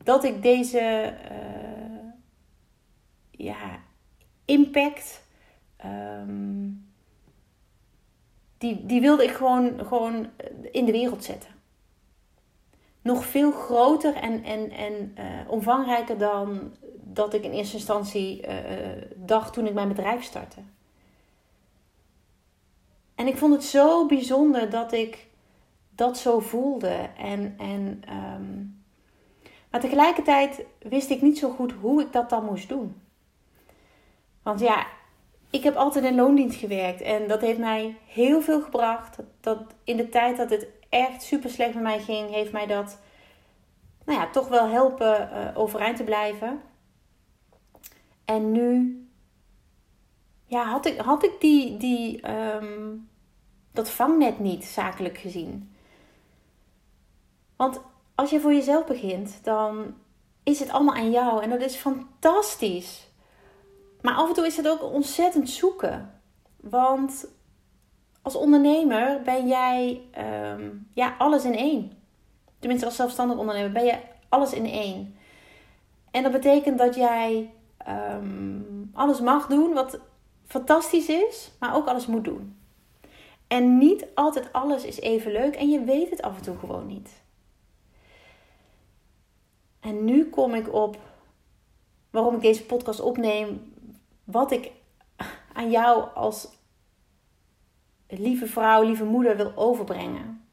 dat 0.02 0.24
ik 0.24 0.42
deze 0.42 1.14
uh, 1.30 2.10
ja, 3.30 3.78
impact, 4.44 5.28
um, 5.84 6.89
die, 8.60 8.86
die 8.86 9.00
wilde 9.00 9.24
ik 9.24 9.30
gewoon, 9.30 9.86
gewoon 9.86 10.26
in 10.72 10.84
de 10.84 10.92
wereld 10.92 11.24
zetten. 11.24 11.50
Nog 13.02 13.24
veel 13.24 13.52
groter 13.52 14.14
en, 14.14 14.44
en, 14.44 14.70
en 14.70 15.14
uh, 15.18 15.50
omvangrijker 15.50 16.18
dan 16.18 16.74
dat 16.94 17.34
ik 17.34 17.44
in 17.44 17.52
eerste 17.52 17.76
instantie 17.76 18.46
uh, 18.46 18.54
dacht 19.14 19.52
toen 19.52 19.66
ik 19.66 19.74
mijn 19.74 19.88
bedrijf 19.88 20.22
startte. 20.22 20.60
En 23.14 23.26
ik 23.26 23.36
vond 23.36 23.52
het 23.52 23.64
zo 23.64 24.06
bijzonder 24.06 24.70
dat 24.70 24.92
ik 24.92 25.26
dat 25.94 26.18
zo 26.18 26.40
voelde. 26.40 27.08
En, 27.18 27.54
en, 27.58 28.02
um, 28.36 28.82
maar 29.70 29.80
tegelijkertijd 29.80 30.64
wist 30.78 31.10
ik 31.10 31.22
niet 31.22 31.38
zo 31.38 31.50
goed 31.50 31.72
hoe 31.72 32.00
ik 32.00 32.12
dat 32.12 32.30
dan 32.30 32.44
moest 32.44 32.68
doen. 32.68 33.00
Want 34.42 34.60
ja, 34.60 34.86
ik 35.50 35.62
heb 35.62 35.74
altijd 35.74 36.04
in 36.04 36.14
loondienst 36.14 36.58
gewerkt 36.58 37.00
en 37.00 37.28
dat 37.28 37.40
heeft 37.40 37.58
mij 37.58 37.96
heel 38.06 38.40
veel 38.40 38.62
gebracht. 38.62 39.16
Dat, 39.40 39.58
in 39.84 39.96
de 39.96 40.08
tijd 40.08 40.36
dat 40.36 40.50
het 40.50 40.66
echt 40.88 41.22
super 41.22 41.50
slecht 41.50 41.74
met 41.74 41.82
mij 41.82 42.00
ging, 42.00 42.30
heeft 42.30 42.52
mij 42.52 42.66
dat 42.66 42.98
nou 44.04 44.20
ja, 44.20 44.30
toch 44.30 44.48
wel 44.48 44.68
helpen 44.68 45.30
uh, 45.32 45.58
overeind 45.58 45.96
te 45.96 46.04
blijven. 46.04 46.60
En 48.24 48.52
nu 48.52 49.00
ja, 50.46 50.64
had 50.64 50.86
ik, 50.86 50.98
had 50.98 51.24
ik 51.24 51.40
die, 51.40 51.76
die, 51.76 52.30
um, 52.30 53.08
dat 53.72 53.90
vangnet 53.90 54.38
niet, 54.38 54.64
zakelijk 54.64 55.18
gezien. 55.18 55.74
Want 57.56 57.80
als 58.14 58.30
je 58.30 58.40
voor 58.40 58.52
jezelf 58.52 58.86
begint, 58.86 59.44
dan 59.44 59.94
is 60.42 60.60
het 60.60 60.70
allemaal 60.70 60.94
aan 60.94 61.10
jou 61.10 61.42
en 61.42 61.50
dat 61.50 61.60
is 61.60 61.76
fantastisch. 61.76 63.09
Maar 64.02 64.14
af 64.14 64.28
en 64.28 64.34
toe 64.34 64.46
is 64.46 64.56
het 64.56 64.68
ook 64.68 64.82
ontzettend 64.82 65.50
zoeken. 65.50 66.20
Want 66.56 67.26
als 68.22 68.34
ondernemer 68.34 69.22
ben 69.22 69.48
jij 69.48 70.00
um, 70.52 70.88
ja, 70.92 71.14
alles 71.18 71.44
in 71.44 71.56
één. 71.56 71.92
Tenminste, 72.58 72.86
als 72.86 72.96
zelfstandig 72.96 73.38
ondernemer 73.38 73.72
ben 73.72 73.84
je 73.84 73.98
alles 74.28 74.52
in 74.52 74.66
één. 74.66 75.16
En 76.10 76.22
dat 76.22 76.32
betekent 76.32 76.78
dat 76.78 76.94
jij 76.94 77.50
um, 77.88 78.90
alles 78.92 79.20
mag 79.20 79.46
doen 79.46 79.72
wat 79.72 79.98
fantastisch 80.46 81.08
is, 81.08 81.50
maar 81.58 81.74
ook 81.74 81.86
alles 81.86 82.06
moet 82.06 82.24
doen. 82.24 82.58
En 83.46 83.78
niet 83.78 84.06
altijd 84.14 84.52
alles 84.52 84.84
is 84.84 85.00
even 85.00 85.32
leuk 85.32 85.54
en 85.54 85.70
je 85.70 85.84
weet 85.84 86.10
het 86.10 86.22
af 86.22 86.36
en 86.36 86.42
toe 86.42 86.58
gewoon 86.58 86.86
niet. 86.86 87.22
En 89.80 90.04
nu 90.04 90.28
kom 90.28 90.54
ik 90.54 90.72
op 90.72 90.98
waarom 92.10 92.34
ik 92.34 92.40
deze 92.40 92.64
podcast 92.64 93.00
opneem. 93.00 93.69
Wat 94.30 94.50
ik 94.50 94.72
aan 95.52 95.70
jou 95.70 96.14
als 96.14 96.48
lieve 98.06 98.46
vrouw, 98.46 98.82
lieve 98.82 99.04
moeder 99.04 99.36
wil 99.36 99.56
overbrengen. 99.56 100.48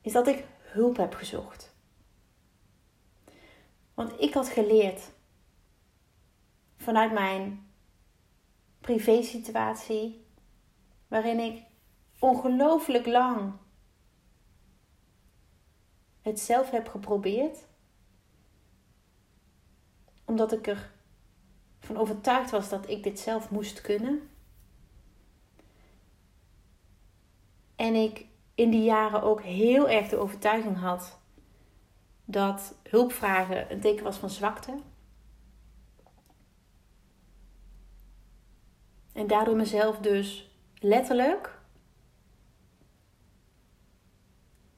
Is 0.00 0.12
dat 0.12 0.26
ik 0.26 0.46
hulp 0.58 0.96
heb 0.96 1.14
gezocht. 1.14 1.76
Want 3.94 4.20
ik 4.20 4.34
had 4.34 4.48
geleerd 4.48 5.10
vanuit 6.76 7.12
mijn 7.12 7.70
privé-situatie, 8.80 10.26
waarin 11.08 11.38
ik 11.38 11.62
ongelooflijk 12.18 13.06
lang 13.06 13.52
het 16.20 16.40
zelf 16.40 16.70
heb 16.70 16.88
geprobeerd, 16.88 17.66
omdat 20.24 20.52
ik 20.52 20.66
er 20.66 20.96
van 21.88 21.96
overtuigd 21.96 22.50
was 22.50 22.68
dat 22.68 22.88
ik 22.88 23.02
dit 23.02 23.18
zelf 23.18 23.50
moest 23.50 23.80
kunnen. 23.80 24.30
En 27.76 27.94
ik 27.94 28.26
in 28.54 28.70
die 28.70 28.82
jaren 28.82 29.22
ook 29.22 29.42
heel 29.42 29.88
erg 29.88 30.08
de 30.08 30.16
overtuiging 30.16 30.76
had 30.76 31.18
dat 32.24 32.74
hulpvragen 32.88 33.72
een 33.72 33.80
teken 33.80 34.04
was 34.04 34.16
van 34.16 34.30
zwakte. 34.30 34.80
En 39.12 39.26
daardoor 39.26 39.56
mezelf 39.56 39.98
dus 39.98 40.50
letterlijk 40.78 41.58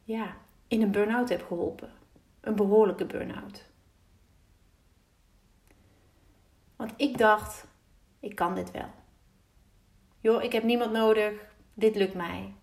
ja, 0.05 0.37
in 0.69 0.83
een 0.83 0.91
burn-out 0.91 1.29
heb 1.29 1.47
geholpen. 1.47 1.93
Een 2.41 2.57
behoorlijke 2.57 3.07
burn-out. 3.07 3.70
Want 6.81 6.93
ik 6.97 7.19
dacht, 7.19 7.67
ik 8.21 8.35
kan 8.35 8.55
dit 8.55 8.71
wel. 8.71 8.91
Joh, 10.21 10.43
ik 10.43 10.53
heb 10.53 10.63
niemand 10.63 10.93
nodig, 10.93 11.33
dit 11.75 11.97
lukt 11.97 12.15
mij. 12.15 12.55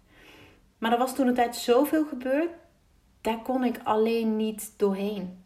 Maar 0.77 0.91
er 0.91 0.97
was 0.97 1.15
toen 1.15 1.27
een 1.27 1.33
tijd 1.33 1.55
zoveel 1.55 2.05
gebeurd, 2.05 2.49
daar 3.21 3.41
kon 3.41 3.63
ik 3.63 3.79
alleen 3.83 4.35
niet 4.35 4.73
doorheen. 4.77 5.43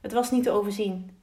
Het 0.00 0.12
was 0.12 0.30
niet 0.30 0.42
te 0.42 0.50
overzien. 0.50 1.20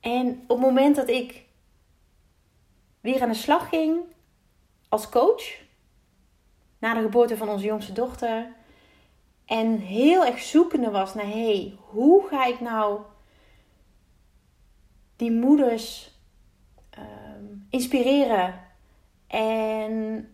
En 0.00 0.28
op 0.28 0.48
het 0.48 0.66
moment 0.66 0.96
dat 0.96 1.08
ik 1.08 1.44
weer 3.00 3.22
aan 3.22 3.28
de 3.28 3.34
slag 3.34 3.68
ging 3.68 4.00
als 4.88 5.08
coach, 5.08 5.60
na 6.78 6.94
de 6.94 7.02
geboorte 7.02 7.36
van 7.36 7.48
onze 7.48 7.64
jongste 7.64 7.92
dochter, 7.92 8.52
en 9.44 9.76
heel 9.76 10.24
erg 10.24 10.40
zoekende 10.40 10.90
was 10.90 11.14
naar 11.14 11.26
hé, 11.26 11.54
hey, 11.54 11.78
hoe 11.78 12.28
ga 12.28 12.44
ik 12.44 12.60
nou 12.60 13.00
die 15.18 15.32
moeders 15.32 16.18
ehm, 16.90 17.44
inspireren 17.70 18.60
en 19.26 20.28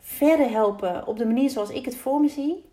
verder 0.00 0.50
helpen 0.50 1.06
op 1.06 1.16
de 1.16 1.26
manier 1.26 1.50
zoals 1.50 1.70
ik 1.70 1.84
het 1.84 1.96
voor 1.96 2.20
me 2.20 2.28
zie. 2.28 2.64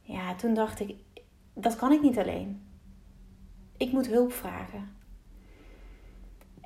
Ja, 0.00 0.34
toen 0.34 0.54
dacht 0.54 0.80
ik, 0.80 0.96
dat 1.54 1.76
kan 1.76 1.92
ik 1.92 2.02
niet 2.02 2.18
alleen. 2.18 2.66
Ik 3.76 3.92
moet 3.92 4.06
hulp 4.06 4.32
vragen. 4.32 4.96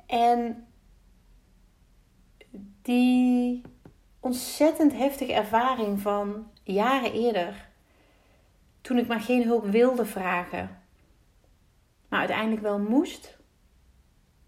En 0.05 0.67
die 2.81 3.61
ontzettend 4.19 4.93
heftige 4.93 5.33
ervaring 5.33 6.01
van 6.01 6.51
jaren 6.63 7.13
eerder, 7.13 7.69
toen 8.81 8.97
ik 8.97 9.07
maar 9.07 9.21
geen 9.21 9.43
hulp 9.43 9.65
wilde 9.65 10.05
vragen, 10.05 10.78
maar 12.09 12.19
uiteindelijk 12.19 12.61
wel 12.61 12.79
moest, 12.79 13.37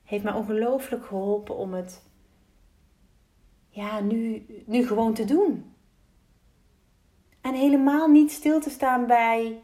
heeft 0.03 0.23
mij 0.23 0.33
ongelooflijk 0.33 1.05
geholpen 1.05 1.55
om 1.55 1.73
het 1.73 2.03
ja, 3.69 3.99
nu, 3.99 4.45
nu 4.65 4.87
gewoon 4.87 5.13
te 5.13 5.25
doen. 5.25 5.75
En 7.41 7.53
helemaal 7.53 8.07
niet 8.07 8.31
stil 8.31 8.59
te 8.59 8.69
staan 8.69 9.07
bij 9.07 9.63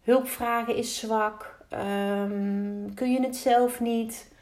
hulpvragen 0.00 0.76
is 0.76 0.98
zwak. 0.98 1.58
Um, 1.72 2.94
kun 2.94 3.12
je 3.12 3.20
het 3.20 3.36
zelf 3.36 3.80
niet? 3.80 4.32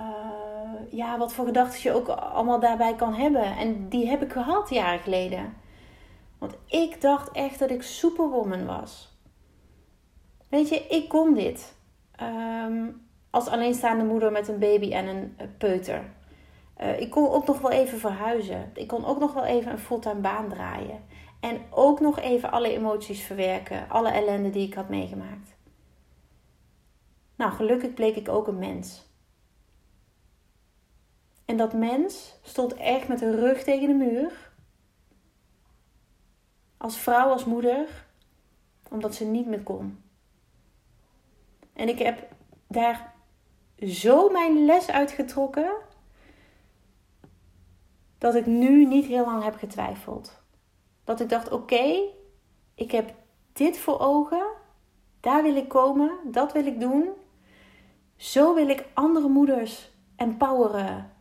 Uh, 0.00 0.92
ja, 0.92 1.18
wat 1.18 1.32
voor 1.32 1.46
gedachten 1.46 1.82
je 1.82 1.92
ook 1.92 2.08
allemaal 2.08 2.60
daarbij 2.60 2.94
kan 2.94 3.14
hebben. 3.14 3.56
En 3.56 3.88
die 3.88 4.08
heb 4.08 4.22
ik 4.22 4.32
gehad 4.32 4.70
jaren 4.70 5.00
geleden. 5.00 5.54
Want 6.38 6.54
ik 6.66 7.00
dacht 7.00 7.30
echt 7.30 7.58
dat 7.58 7.70
ik 7.70 7.82
superwoman 7.82 8.66
was. 8.66 9.09
Weet 10.50 10.68
je, 10.68 10.86
ik 10.86 11.08
kon 11.08 11.34
dit. 11.34 11.74
Um, 12.22 13.08
als 13.30 13.48
alleenstaande 13.48 14.04
moeder 14.04 14.32
met 14.32 14.48
een 14.48 14.58
baby 14.58 14.92
en 14.92 15.06
een 15.06 15.36
peuter. 15.58 16.04
Uh, 16.80 17.00
ik 17.00 17.10
kon 17.10 17.28
ook 17.28 17.46
nog 17.46 17.60
wel 17.60 17.70
even 17.70 17.98
verhuizen. 17.98 18.70
Ik 18.74 18.88
kon 18.88 19.04
ook 19.04 19.18
nog 19.18 19.32
wel 19.32 19.44
even 19.44 19.72
een 19.72 19.78
fulltime 19.78 20.20
baan 20.20 20.48
draaien. 20.48 21.04
En 21.40 21.60
ook 21.70 22.00
nog 22.00 22.18
even 22.18 22.50
alle 22.50 22.72
emoties 22.72 23.22
verwerken. 23.22 23.88
Alle 23.88 24.10
ellende 24.10 24.50
die 24.50 24.66
ik 24.66 24.74
had 24.74 24.88
meegemaakt. 24.88 25.56
Nou, 27.36 27.52
gelukkig 27.52 27.94
bleek 27.94 28.16
ik 28.16 28.28
ook 28.28 28.46
een 28.46 28.58
mens. 28.58 29.08
En 31.44 31.56
dat 31.56 31.72
mens 31.72 32.34
stond 32.42 32.74
echt 32.74 33.08
met 33.08 33.18
de 33.18 33.36
rug 33.36 33.62
tegen 33.62 33.88
de 33.88 34.04
muur. 34.04 34.50
Als 36.76 36.96
vrouw, 36.96 37.28
als 37.28 37.44
moeder, 37.44 38.04
omdat 38.90 39.14
ze 39.14 39.24
niet 39.24 39.46
meer 39.46 39.62
kon. 39.62 40.02
En 41.72 41.88
ik 41.88 41.98
heb 41.98 42.28
daar 42.68 43.14
zo 43.78 44.28
mijn 44.28 44.64
les 44.64 44.90
uitgetrokken 44.90 45.72
dat 48.18 48.34
ik 48.34 48.46
nu 48.46 48.84
niet 48.84 49.06
heel 49.06 49.24
lang 49.24 49.44
heb 49.44 49.54
getwijfeld. 49.54 50.42
Dat 51.04 51.20
ik 51.20 51.28
dacht: 51.28 51.50
oké, 51.50 52.00
ik 52.74 52.90
heb 52.90 53.14
dit 53.52 53.78
voor 53.78 53.98
ogen, 53.98 54.46
daar 55.20 55.42
wil 55.42 55.56
ik 55.56 55.68
komen, 55.68 56.10
dat 56.24 56.52
wil 56.52 56.66
ik 56.66 56.80
doen. 56.80 57.08
Zo 58.16 58.54
wil 58.54 58.68
ik 58.68 58.86
andere 58.94 59.28
moeders 59.28 59.90
empoweren, 60.16 61.12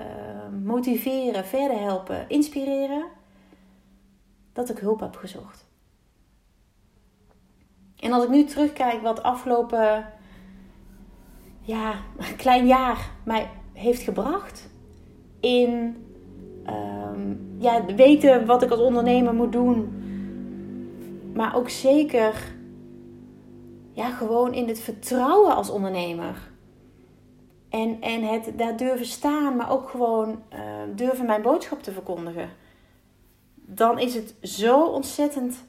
uh, 0.00 0.48
motiveren, 0.64 1.44
verder 1.44 1.78
helpen, 1.78 2.28
inspireren. 2.28 3.06
Dat 4.52 4.68
ik 4.68 4.78
hulp 4.78 5.00
heb 5.00 5.16
gezocht. 5.16 5.67
En 8.00 8.12
als 8.12 8.24
ik 8.24 8.30
nu 8.30 8.44
terugkijk 8.44 9.02
wat 9.02 9.22
afgelopen 9.22 10.06
ja, 11.60 11.94
klein 12.36 12.66
jaar 12.66 13.10
mij 13.24 13.50
heeft 13.72 14.02
gebracht 14.02 14.70
in 15.40 15.96
um, 16.66 17.56
ja, 17.58 17.84
weten 17.84 18.46
wat 18.46 18.62
ik 18.62 18.70
als 18.70 18.80
ondernemer 18.80 19.34
moet 19.34 19.52
doen, 19.52 19.92
maar 21.34 21.56
ook 21.56 21.68
zeker 21.68 22.56
ja, 23.92 24.10
gewoon 24.10 24.54
in 24.54 24.68
het 24.68 24.80
vertrouwen 24.80 25.54
als 25.54 25.70
ondernemer. 25.70 26.50
En, 27.68 28.00
en 28.00 28.22
het 28.22 28.52
daar 28.56 28.76
durven 28.76 29.06
staan, 29.06 29.56
maar 29.56 29.70
ook 29.70 29.88
gewoon 29.88 30.42
uh, 30.52 30.58
durven 30.94 31.26
mijn 31.26 31.42
boodschap 31.42 31.82
te 31.82 31.92
verkondigen. 31.92 32.50
Dan 33.54 33.98
is 33.98 34.14
het 34.14 34.34
zo 34.42 34.84
ontzettend 34.86 35.64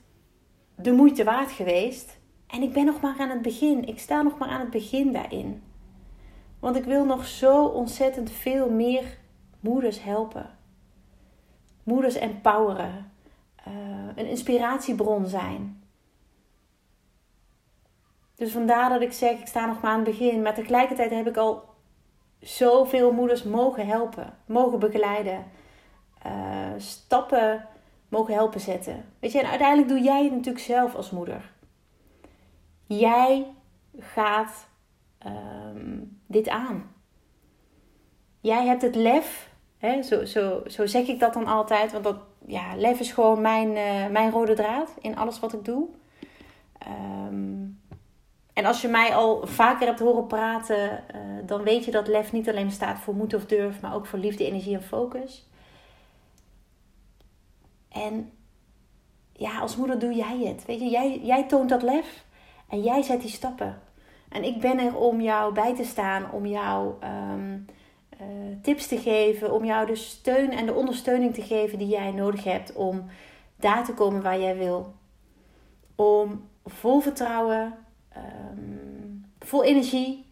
de 0.75 0.91
moeite 0.91 1.23
waard 1.23 1.51
geweest. 1.51 2.18
En 2.49 2.61
ik 2.61 2.73
ben 2.73 2.85
nog 2.85 3.01
maar 3.01 3.19
aan 3.19 3.29
het 3.29 3.41
begin. 3.41 3.87
Ik 3.87 3.99
sta 3.99 4.21
nog 4.21 4.37
maar 4.37 4.49
aan 4.49 4.59
het 4.59 4.69
begin 4.69 5.11
daarin. 5.11 5.63
Want 6.59 6.75
ik 6.75 6.83
wil 6.83 7.05
nog 7.05 7.25
zo 7.25 7.65
ontzettend 7.65 8.31
veel 8.31 8.69
meer 8.69 9.17
moeders 9.59 10.03
helpen. 10.03 10.49
Moeders 11.83 12.15
empoweren. 12.15 13.11
Uh, 13.67 13.73
een 14.15 14.27
inspiratiebron 14.27 15.27
zijn. 15.27 15.83
Dus 18.35 18.51
vandaar 18.51 18.89
dat 18.89 19.01
ik 19.01 19.13
zeg, 19.13 19.39
ik 19.39 19.47
sta 19.47 19.65
nog 19.65 19.81
maar 19.81 19.91
aan 19.91 19.99
het 19.99 20.09
begin. 20.09 20.41
Maar 20.41 20.53
tegelijkertijd 20.53 21.11
heb 21.11 21.27
ik 21.27 21.37
al 21.37 21.63
zoveel 22.39 23.11
moeders 23.11 23.43
mogen 23.43 23.87
helpen, 23.87 24.33
mogen 24.45 24.79
begeleiden. 24.79 25.45
Uh, 26.25 26.31
stappen 26.77 27.67
mogen 28.07 28.33
helpen 28.33 28.59
zetten. 28.59 29.05
Weet 29.19 29.31
je, 29.31 29.39
en 29.39 29.49
uiteindelijk 29.49 29.89
doe 29.89 30.01
jij 30.01 30.23
het 30.23 30.33
natuurlijk 30.33 30.65
zelf 30.65 30.95
als 30.95 31.11
moeder. 31.11 31.51
Jij 32.97 33.45
gaat 33.99 34.67
um, 35.25 36.21
dit 36.25 36.49
aan. 36.49 36.91
Jij 38.41 38.65
hebt 38.65 38.81
het 38.81 38.95
lef, 38.95 39.49
hè, 39.77 40.01
zo, 40.03 40.25
zo, 40.25 40.63
zo 40.67 40.85
zeg 40.85 41.07
ik 41.07 41.19
dat 41.19 41.33
dan 41.33 41.45
altijd, 41.45 41.91
want 41.91 42.03
dat, 42.03 42.17
ja, 42.45 42.75
lef 42.75 42.99
is 42.99 43.11
gewoon 43.11 43.41
mijn, 43.41 43.69
uh, 43.69 44.07
mijn 44.07 44.31
rode 44.31 44.53
draad 44.53 44.95
in 45.01 45.17
alles 45.17 45.39
wat 45.39 45.53
ik 45.53 45.65
doe. 45.65 45.87
Um, 46.87 47.81
en 48.53 48.65
als 48.65 48.81
je 48.81 48.87
mij 48.87 49.15
al 49.15 49.47
vaker 49.47 49.87
hebt 49.87 49.99
horen 49.99 50.27
praten, 50.27 51.03
uh, 51.15 51.21
dan 51.45 51.63
weet 51.63 51.85
je 51.85 51.91
dat 51.91 52.07
lef 52.07 52.31
niet 52.31 52.49
alleen 52.49 52.71
staat 52.71 52.99
voor 52.99 53.15
moed 53.15 53.33
of 53.33 53.45
durf, 53.45 53.81
maar 53.81 53.95
ook 53.95 54.05
voor 54.05 54.19
liefde, 54.19 54.45
energie 54.45 54.75
en 54.75 54.83
focus. 54.83 55.49
En 57.89 58.31
ja, 59.33 59.59
als 59.59 59.75
moeder 59.75 59.99
doe 59.99 60.13
jij 60.13 60.39
het. 60.39 60.65
Weet 60.65 60.79
je, 60.79 60.89
jij, 60.89 61.19
jij 61.23 61.47
toont 61.47 61.69
dat 61.69 61.81
lef 61.81 62.27
en 62.69 62.81
jij 62.81 63.01
zet 63.01 63.21
die 63.21 63.29
stappen. 63.29 63.81
En 64.29 64.43
ik 64.43 64.59
ben 64.59 64.79
er 64.79 64.95
om 64.95 65.21
jou 65.21 65.53
bij 65.53 65.75
te 65.75 65.83
staan, 65.83 66.31
om 66.31 66.45
jou 66.45 66.93
um, 67.03 67.65
uh, 68.21 68.27
tips 68.61 68.87
te 68.87 68.97
geven, 68.97 69.53
om 69.53 69.65
jou 69.65 69.85
de 69.87 69.95
steun 69.95 70.51
en 70.51 70.65
de 70.65 70.73
ondersteuning 70.73 71.33
te 71.33 71.41
geven 71.41 71.77
die 71.77 71.87
jij 71.87 72.11
nodig 72.11 72.43
hebt 72.43 72.73
om 72.73 73.05
daar 73.55 73.85
te 73.85 73.93
komen 73.93 74.21
waar 74.21 74.39
jij 74.39 74.57
wil. 74.57 74.93
Om 75.95 76.47
vol 76.65 76.99
vertrouwen, 76.99 77.73
um, 78.17 79.25
vol 79.39 79.63
energie 79.63 80.25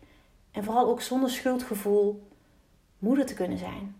en 0.51 0.63
vooral 0.63 0.87
ook 0.87 1.01
zonder 1.01 1.29
schuldgevoel 1.29 2.27
moeder 2.99 3.25
te 3.25 3.33
kunnen 3.33 3.57
zijn. 3.57 3.95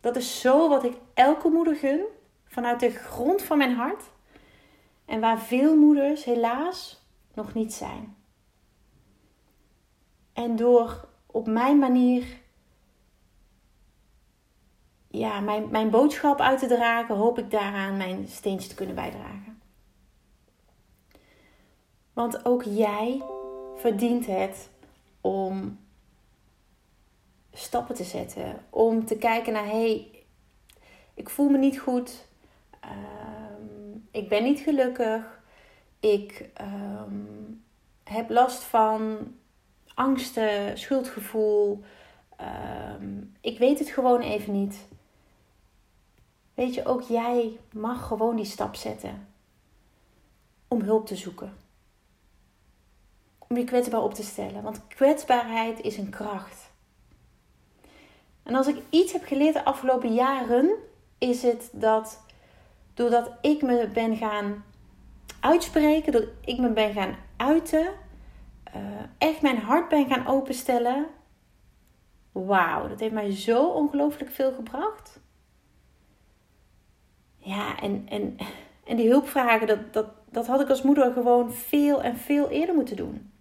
Dat 0.00 0.16
is 0.16 0.40
zo 0.40 0.68
wat 0.68 0.84
ik 0.84 0.96
elke 1.14 1.48
moeder 1.48 1.76
gun, 1.76 2.00
vanuit 2.46 2.80
de 2.80 2.90
grond 2.90 3.42
van 3.42 3.58
mijn 3.58 3.74
hart. 3.74 4.02
En 5.08 5.20
waar 5.20 5.40
veel 5.40 5.76
moeders 5.76 6.24
helaas 6.24 7.02
nog 7.34 7.54
niet 7.54 7.72
zijn. 7.72 8.16
En 10.32 10.56
door 10.56 11.08
op 11.26 11.46
mijn 11.46 11.78
manier 11.78 12.26
ja, 15.08 15.40
mijn, 15.40 15.70
mijn 15.70 15.90
boodschap 15.90 16.40
uit 16.40 16.58
te 16.58 16.66
dragen, 16.66 17.16
hoop 17.16 17.38
ik 17.38 17.50
daaraan 17.50 17.96
mijn 17.96 18.28
steentje 18.28 18.68
te 18.68 18.74
kunnen 18.74 18.94
bijdragen. 18.94 19.62
Want 22.12 22.44
ook 22.44 22.62
jij 22.62 23.22
verdient 23.76 24.26
het 24.26 24.70
om 25.20 25.78
stappen 27.52 27.94
te 27.94 28.04
zetten. 28.04 28.64
Om 28.70 29.04
te 29.06 29.16
kijken 29.16 29.52
naar, 29.52 29.66
hé, 29.66 29.70
hey, 29.70 30.24
ik 31.14 31.30
voel 31.30 31.48
me 31.48 31.58
niet 31.58 31.78
goed. 31.78 32.26
Ehm, 32.80 33.77
ik 34.10 34.28
ben 34.28 34.42
niet 34.42 34.60
gelukkig. 34.60 35.40
Ik 36.00 36.50
um, 36.60 37.64
heb 38.04 38.30
last 38.30 38.62
van 38.62 39.18
angsten, 39.94 40.78
schuldgevoel. 40.78 41.84
Um, 43.00 43.36
ik 43.40 43.58
weet 43.58 43.78
het 43.78 43.88
gewoon 43.88 44.20
even 44.20 44.52
niet. 44.52 44.86
Weet 46.54 46.74
je, 46.74 46.84
ook 46.84 47.02
jij 47.02 47.58
mag 47.72 48.06
gewoon 48.06 48.36
die 48.36 48.44
stap 48.44 48.74
zetten 48.74 49.28
om 50.68 50.80
hulp 50.80 51.06
te 51.06 51.16
zoeken. 51.16 51.56
Om 53.38 53.56
je 53.56 53.64
kwetsbaar 53.64 54.02
op 54.02 54.14
te 54.14 54.22
stellen. 54.22 54.62
Want 54.62 54.86
kwetsbaarheid 54.86 55.80
is 55.80 55.96
een 55.96 56.10
kracht. 56.10 56.70
En 58.42 58.54
als 58.54 58.66
ik 58.66 58.82
iets 58.90 59.12
heb 59.12 59.24
geleerd 59.24 59.54
de 59.54 59.64
afgelopen 59.64 60.14
jaren, 60.14 60.74
is 61.18 61.42
het 61.42 61.68
dat 61.72 62.20
doordat 62.98 63.30
ik 63.40 63.62
me 63.62 63.88
ben 63.92 64.16
gaan 64.16 64.64
uitspreken, 65.40 66.12
dat 66.12 66.24
ik 66.44 66.58
me 66.58 66.68
ben 66.68 66.92
gaan 66.92 67.16
uiten, 67.36 67.86
uh, 68.76 68.82
echt 69.18 69.42
mijn 69.42 69.58
hart 69.58 69.88
ben 69.88 70.06
gaan 70.06 70.26
openstellen. 70.26 71.06
Wauw, 72.32 72.88
dat 72.88 73.00
heeft 73.00 73.12
mij 73.12 73.32
zo 73.32 73.66
ongelooflijk 73.66 74.30
veel 74.30 74.52
gebracht. 74.52 75.20
Ja, 77.38 77.80
en, 77.80 78.06
en, 78.08 78.36
en 78.84 78.96
die 78.96 79.08
hulpvragen, 79.08 79.66
dat, 79.66 79.92
dat, 79.92 80.06
dat 80.30 80.46
had 80.46 80.60
ik 80.60 80.68
als 80.68 80.82
moeder 80.82 81.12
gewoon 81.12 81.52
veel 81.52 82.02
en 82.02 82.16
veel 82.16 82.48
eerder 82.50 82.74
moeten 82.74 82.96
doen. 82.96 83.32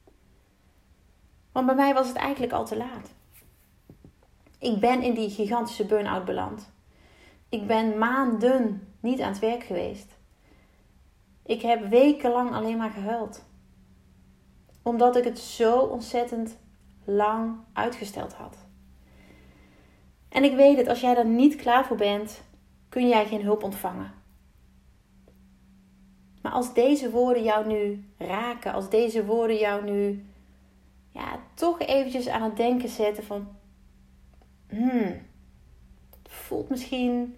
Want 1.52 1.66
bij 1.66 1.76
mij 1.76 1.94
was 1.94 2.08
het 2.08 2.18
eigenlijk 2.18 2.54
al 2.54 2.66
te 2.66 2.78
laat. 2.78 3.14
Ik 4.60 4.80
ben 4.80 5.02
in 5.02 5.14
die 5.14 5.30
gigantische 5.30 5.86
burn-out 5.86 6.26
beland. 6.26 6.76
Ik 7.50 7.68
ben 7.68 7.98
maanden 7.98 8.88
niet 9.00 9.22
aan 9.22 9.32
het 9.32 9.40
werk 9.40 9.64
geweest. 9.64 10.18
Ik 11.46 11.62
heb 11.62 11.90
wekenlang 11.90 12.54
alleen 12.54 12.78
maar 12.78 12.90
gehuild. 12.90 13.46
Omdat 14.82 15.16
ik 15.16 15.24
het 15.24 15.40
zo 15.40 15.80
ontzettend 15.80 16.58
lang 17.04 17.56
uitgesteld 17.74 18.34
had. 18.34 18.58
En 20.30 20.44
ik 20.44 20.56
weet 20.56 20.78
het, 20.78 20.88
als 20.88 21.02
jij 21.02 21.18
er 21.18 21.26
niet 21.26 21.56
klaar 21.56 21.86
voor 21.86 21.98
bent, 21.98 22.44
kun 22.90 23.08
jij 23.08 23.26
geen 23.26 23.42
hulp 23.42 23.64
ontvangen. 23.64 24.14
Maar 26.42 26.52
als 26.52 26.74
deze 26.74 27.10
woorden 27.10 27.44
jou 27.44 27.68
nu 27.68 28.06
raken, 28.18 28.74
als 28.74 28.90
deze 28.90 29.26
woorden 29.26 29.58
jou 29.58 29.84
nu 29.84 30.26
ja, 31.12 31.40
toch 31.54 31.80
eventjes 31.80 32.28
aan 32.28 32.42
het 32.42 32.58
denken 32.58 32.90
zetten 32.90 33.24
van, 33.24 33.48
hmm, 34.70 35.27
voelt 36.48 36.70
misschien 36.70 37.36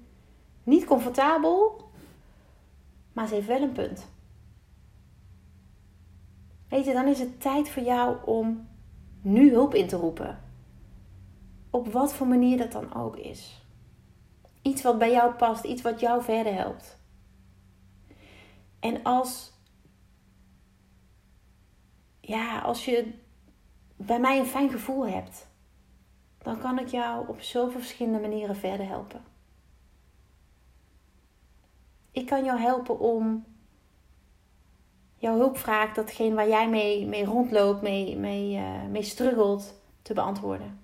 niet 0.63 0.85
comfortabel, 0.85 1.89
maar 3.13 3.27
ze 3.27 3.33
heeft 3.33 3.47
wel 3.47 3.61
een 3.61 3.71
punt. 3.71 4.07
Weet 6.69 6.85
je, 6.85 6.93
dan 6.93 7.07
is 7.07 7.19
het 7.19 7.41
tijd 7.41 7.69
voor 7.69 7.83
jou 7.83 8.17
om 8.25 8.67
nu 9.21 9.51
hulp 9.51 9.73
in 9.73 9.87
te 9.87 9.95
roepen. 9.95 10.39
Op 11.69 11.91
wat 11.91 12.13
voor 12.13 12.27
manier 12.27 12.57
dat 12.57 12.71
dan 12.71 12.93
ook 12.93 13.17
is. 13.17 13.61
Iets 14.61 14.81
wat 14.81 14.97
bij 14.97 15.11
jou 15.11 15.33
past, 15.33 15.63
iets 15.63 15.81
wat 15.81 15.99
jou 15.99 16.23
verder 16.23 16.53
helpt. 16.53 16.97
En 18.79 19.03
als, 19.03 19.51
ja, 22.19 22.59
als 22.59 22.85
je 22.85 23.13
bij 23.95 24.19
mij 24.19 24.39
een 24.39 24.45
fijn 24.45 24.69
gevoel 24.69 25.07
hebt, 25.07 25.47
dan 26.41 26.59
kan 26.59 26.79
ik 26.79 26.87
jou 26.87 27.27
op 27.27 27.41
zoveel 27.41 27.79
verschillende 27.79 28.19
manieren 28.19 28.55
verder 28.55 28.87
helpen. 28.87 29.23
Ik 32.11 32.25
kan 32.25 32.43
jou 32.43 32.59
helpen 32.59 32.99
om 32.99 33.45
jouw 35.15 35.35
hulpvraag, 35.35 35.93
datgene 35.93 36.35
waar 36.35 36.47
jij 36.47 36.69
mee, 36.69 37.05
mee 37.05 37.25
rondloopt, 37.25 37.81
mee, 37.81 38.17
mee, 38.17 38.55
uh, 38.55 38.85
mee 38.85 39.03
struggelt, 39.03 39.81
te 40.01 40.13
beantwoorden. 40.13 40.79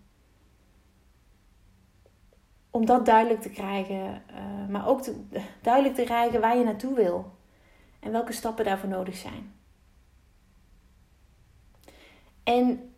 Om 2.70 2.86
dat 2.86 3.06
duidelijk 3.06 3.42
te 3.42 3.50
krijgen, 3.50 4.24
uh, 4.32 4.68
maar 4.70 4.88
ook 4.88 5.02
te, 5.02 5.24
duidelijk 5.62 5.96
te 5.96 6.04
krijgen 6.04 6.42
waar 6.42 6.58
je 6.58 6.64
naartoe 6.64 6.96
wil 6.96 7.32
en 8.00 8.12
welke 8.12 8.34
stappen 8.34 8.66
daarvoor 8.66 8.90
nodig 8.90 9.16
zijn. 9.16 9.54
En 12.44 12.95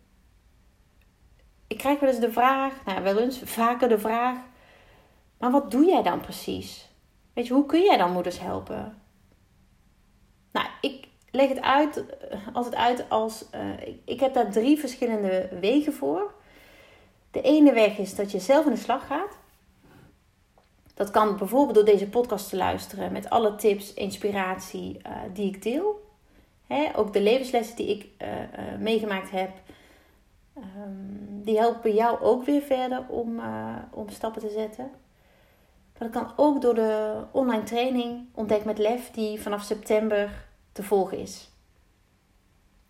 ik 1.68 1.78
krijg 1.78 2.00
wel 2.00 2.08
eens 2.08 2.20
de 2.20 2.32
vraag, 2.32 2.72
nou 2.84 3.02
wel 3.02 3.18
eens 3.18 3.40
vaker 3.44 3.88
de 3.88 3.98
vraag, 3.98 4.36
maar 5.38 5.50
wat 5.50 5.70
doe 5.70 5.84
jij 5.84 6.02
dan 6.02 6.20
precies? 6.20 6.88
Weet 7.32 7.46
je, 7.46 7.52
hoe 7.52 7.66
kun 7.66 7.82
jij 7.82 7.96
dan 7.96 8.12
moeders 8.12 8.40
helpen? 8.40 9.02
Nou, 10.52 10.66
ik 10.80 11.06
leg 11.30 11.48
het 11.48 11.60
uit, 11.60 12.04
altijd 12.52 12.74
uit 12.74 13.10
als, 13.10 13.44
uh, 13.54 13.88
ik, 13.88 14.00
ik 14.04 14.20
heb 14.20 14.34
daar 14.34 14.50
drie 14.50 14.78
verschillende 14.78 15.48
wegen 15.60 15.92
voor. 15.92 16.34
De 17.30 17.40
ene 17.42 17.72
weg 17.72 17.98
is 17.98 18.14
dat 18.14 18.30
je 18.30 18.38
zelf 18.38 18.64
aan 18.64 18.72
de 18.72 18.78
slag 18.78 19.06
gaat. 19.06 19.38
Dat 20.94 21.10
kan 21.10 21.36
bijvoorbeeld 21.36 21.74
door 21.74 21.84
deze 21.84 22.08
podcast 22.08 22.48
te 22.48 22.56
luisteren 22.56 23.12
met 23.12 23.30
alle 23.30 23.54
tips, 23.54 23.94
inspiratie 23.94 25.00
uh, 25.06 25.12
die 25.32 25.46
ik 25.46 25.62
deel. 25.62 26.06
Hè, 26.66 26.96
ook 26.96 27.12
de 27.12 27.20
levenslessen 27.20 27.76
die 27.76 27.88
ik 27.88 28.06
meegemaakt 28.78 29.30
heb, 29.30 29.50
um, 30.86 31.42
die 31.44 31.58
helpen 31.58 31.94
jou 31.94 32.20
ook 32.20 32.44
weer 32.44 32.62
verder 32.62 33.04
om, 33.08 33.40
om 33.90 34.08
stappen 34.08 34.40
te 34.40 34.50
zetten. 34.50 34.90
Maar 35.98 36.10
dat 36.10 36.22
kan 36.22 36.32
ook 36.36 36.62
door 36.62 36.74
de 36.74 37.22
online 37.32 37.62
training 37.62 38.26
Ontdek 38.34 38.64
met 38.64 38.78
Lef, 38.78 39.10
die 39.10 39.40
vanaf 39.40 39.62
september 39.62 40.46
te 40.72 40.82
volgen 40.82 41.18
is. 41.18 41.50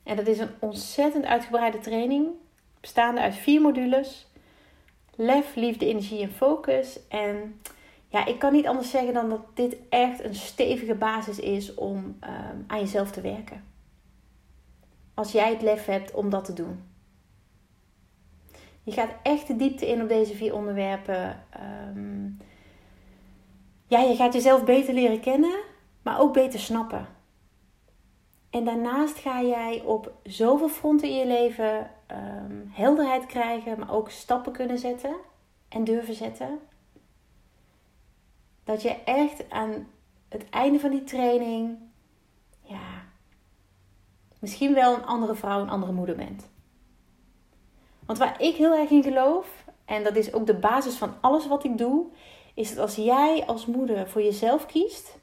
En 0.02 0.16
dat 0.16 0.26
is 0.26 0.38
een 0.38 0.50
ontzettend 0.58 1.24
uitgebreide 1.24 1.78
training, 1.78 2.28
bestaande 2.80 3.20
uit 3.20 3.34
vier 3.34 3.60
modules: 3.60 4.26
lef, 5.14 5.54
liefde, 5.54 5.86
energie 5.86 6.22
en 6.22 6.32
focus. 6.32 6.98
En 7.08 7.60
ja, 8.08 8.26
ik 8.26 8.38
kan 8.38 8.52
niet 8.52 8.66
anders 8.66 8.90
zeggen 8.90 9.14
dan 9.14 9.28
dat 9.28 9.56
dit 9.56 9.76
echt 9.88 10.24
een 10.24 10.34
stevige 10.34 10.94
basis 10.94 11.38
is 11.38 11.74
om 11.74 12.16
ehm, 12.20 12.56
aan 12.66 12.80
jezelf 12.80 13.10
te 13.10 13.20
werken. 13.20 13.64
Als 15.14 15.32
jij 15.32 15.50
het 15.50 15.62
lef 15.62 15.84
hebt 15.84 16.14
om 16.14 16.30
dat 16.30 16.44
te 16.44 16.52
doen. 16.52 16.87
Je 18.88 18.94
gaat 18.94 19.14
echt 19.22 19.46
de 19.46 19.56
diepte 19.56 19.88
in 19.88 20.02
op 20.02 20.08
deze 20.08 20.34
vier 20.34 20.54
onderwerpen. 20.54 21.44
Um, 21.96 22.38
ja, 23.86 24.00
je 24.00 24.16
gaat 24.16 24.32
jezelf 24.32 24.64
beter 24.64 24.94
leren 24.94 25.20
kennen, 25.20 25.60
maar 26.02 26.20
ook 26.20 26.32
beter 26.32 26.60
snappen. 26.60 27.06
En 28.50 28.64
daarnaast 28.64 29.18
ga 29.18 29.42
jij 29.42 29.82
op 29.84 30.12
zoveel 30.22 30.68
fronten 30.68 31.08
in 31.08 31.14
je 31.16 31.26
leven 31.26 31.90
um, 32.10 32.70
helderheid 32.72 33.26
krijgen, 33.26 33.78
maar 33.78 33.92
ook 33.92 34.10
stappen 34.10 34.52
kunnen 34.52 34.78
zetten 34.78 35.16
en 35.68 35.84
durven 35.84 36.14
zetten. 36.14 36.58
Dat 38.64 38.82
je 38.82 39.02
echt 39.04 39.50
aan 39.50 39.88
het 40.28 40.48
einde 40.50 40.80
van 40.80 40.90
die 40.90 41.04
training, 41.04 41.78
ja, 42.60 43.04
misschien 44.38 44.74
wel 44.74 44.94
een 44.94 45.06
andere 45.06 45.34
vrouw, 45.34 45.60
een 45.60 45.70
andere 45.70 45.92
moeder 45.92 46.16
bent. 46.16 46.48
Want 48.08 48.20
waar 48.20 48.42
ik 48.42 48.56
heel 48.56 48.74
erg 48.74 48.90
in 48.90 49.02
geloof, 49.02 49.64
en 49.84 50.04
dat 50.04 50.16
is 50.16 50.32
ook 50.32 50.46
de 50.46 50.58
basis 50.58 50.94
van 50.94 51.14
alles 51.20 51.46
wat 51.46 51.64
ik 51.64 51.78
doe, 51.78 52.06
is 52.54 52.68
dat 52.68 52.78
als 52.78 52.94
jij 52.94 53.46
als 53.46 53.66
moeder 53.66 54.08
voor 54.08 54.22
jezelf 54.22 54.66
kiest, 54.66 55.18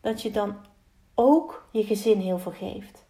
dat 0.00 0.22
je 0.22 0.30
dan 0.30 0.56
ook 1.14 1.68
je 1.72 1.84
gezin 1.84 2.18
heel 2.18 2.38
veel 2.38 2.52
geeft. 2.52 3.06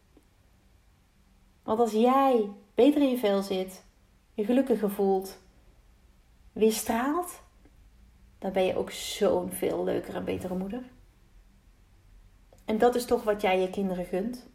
Want 1.62 1.80
als 1.80 1.92
jij 1.92 2.50
beter 2.74 3.02
in 3.02 3.08
je 3.10 3.18
vel 3.18 3.42
zit, 3.42 3.84
je 4.34 4.44
gelukkiger 4.44 4.90
voelt, 4.90 5.38
weer 6.52 6.72
straalt, 6.72 7.42
dan 8.38 8.52
ben 8.52 8.64
je 8.64 8.76
ook 8.76 8.90
zo'n 8.90 9.50
veel 9.50 9.84
leukere 9.84 10.16
en 10.16 10.24
betere 10.24 10.54
moeder. 10.54 10.82
En 12.64 12.78
dat 12.78 12.94
is 12.94 13.04
toch 13.04 13.22
wat 13.22 13.40
jij 13.40 13.60
je 13.60 13.70
kinderen 13.70 14.04
gunt. 14.04 14.48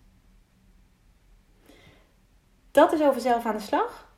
Dat 2.75 2.93
is 2.93 3.01
over 3.01 3.21
zelf 3.21 3.45
aan 3.45 3.55
de 3.55 3.61
slag. 3.61 4.13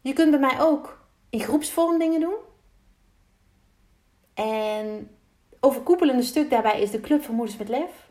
Je 0.00 0.12
kunt 0.12 0.30
bij 0.30 0.40
mij 0.40 0.60
ook 0.60 1.06
in 1.30 1.40
groepsvorm 1.40 1.98
dingen 1.98 2.20
doen. 2.20 2.36
En 4.34 5.10
overkoepelende 5.60 6.22
stuk 6.22 6.50
daarbij 6.50 6.80
is 6.80 6.90
de 6.90 7.00
Club 7.00 7.22
van 7.22 7.34
Moeders 7.34 7.56
met 7.56 7.68
Lef. 7.68 8.10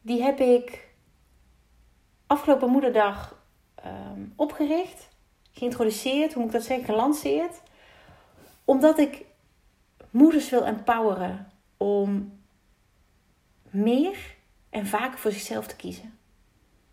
Die 0.00 0.22
heb 0.22 0.40
ik 0.40 0.94
afgelopen 2.26 2.70
moederdag 2.70 3.44
um, 3.86 4.32
opgericht, 4.36 5.08
geïntroduceerd, 5.52 6.32
hoe 6.32 6.42
moet 6.42 6.52
ik 6.52 6.58
dat 6.58 6.66
zeggen, 6.66 6.86
gelanceerd. 6.86 7.62
Omdat 8.64 8.98
ik 8.98 9.24
moeders 10.10 10.50
wil 10.50 10.64
empoweren 10.64 11.52
om 11.76 12.40
meer 13.70 14.36
en 14.70 14.86
vaker 14.86 15.18
voor 15.18 15.32
zichzelf 15.32 15.66
te 15.66 15.76
kiezen. 15.76 16.20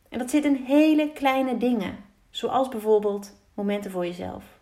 En 0.10 0.20
dat 0.20 0.30
zit 0.30 0.46
in 0.46 0.56
hele 0.56 1.12
kleine 1.12 1.58
dingen, 1.58 1.98
zoals 2.30 2.68
bijvoorbeeld 2.70 3.36
momenten 3.54 3.92
voor 3.92 4.06
jezelf. 4.06 4.60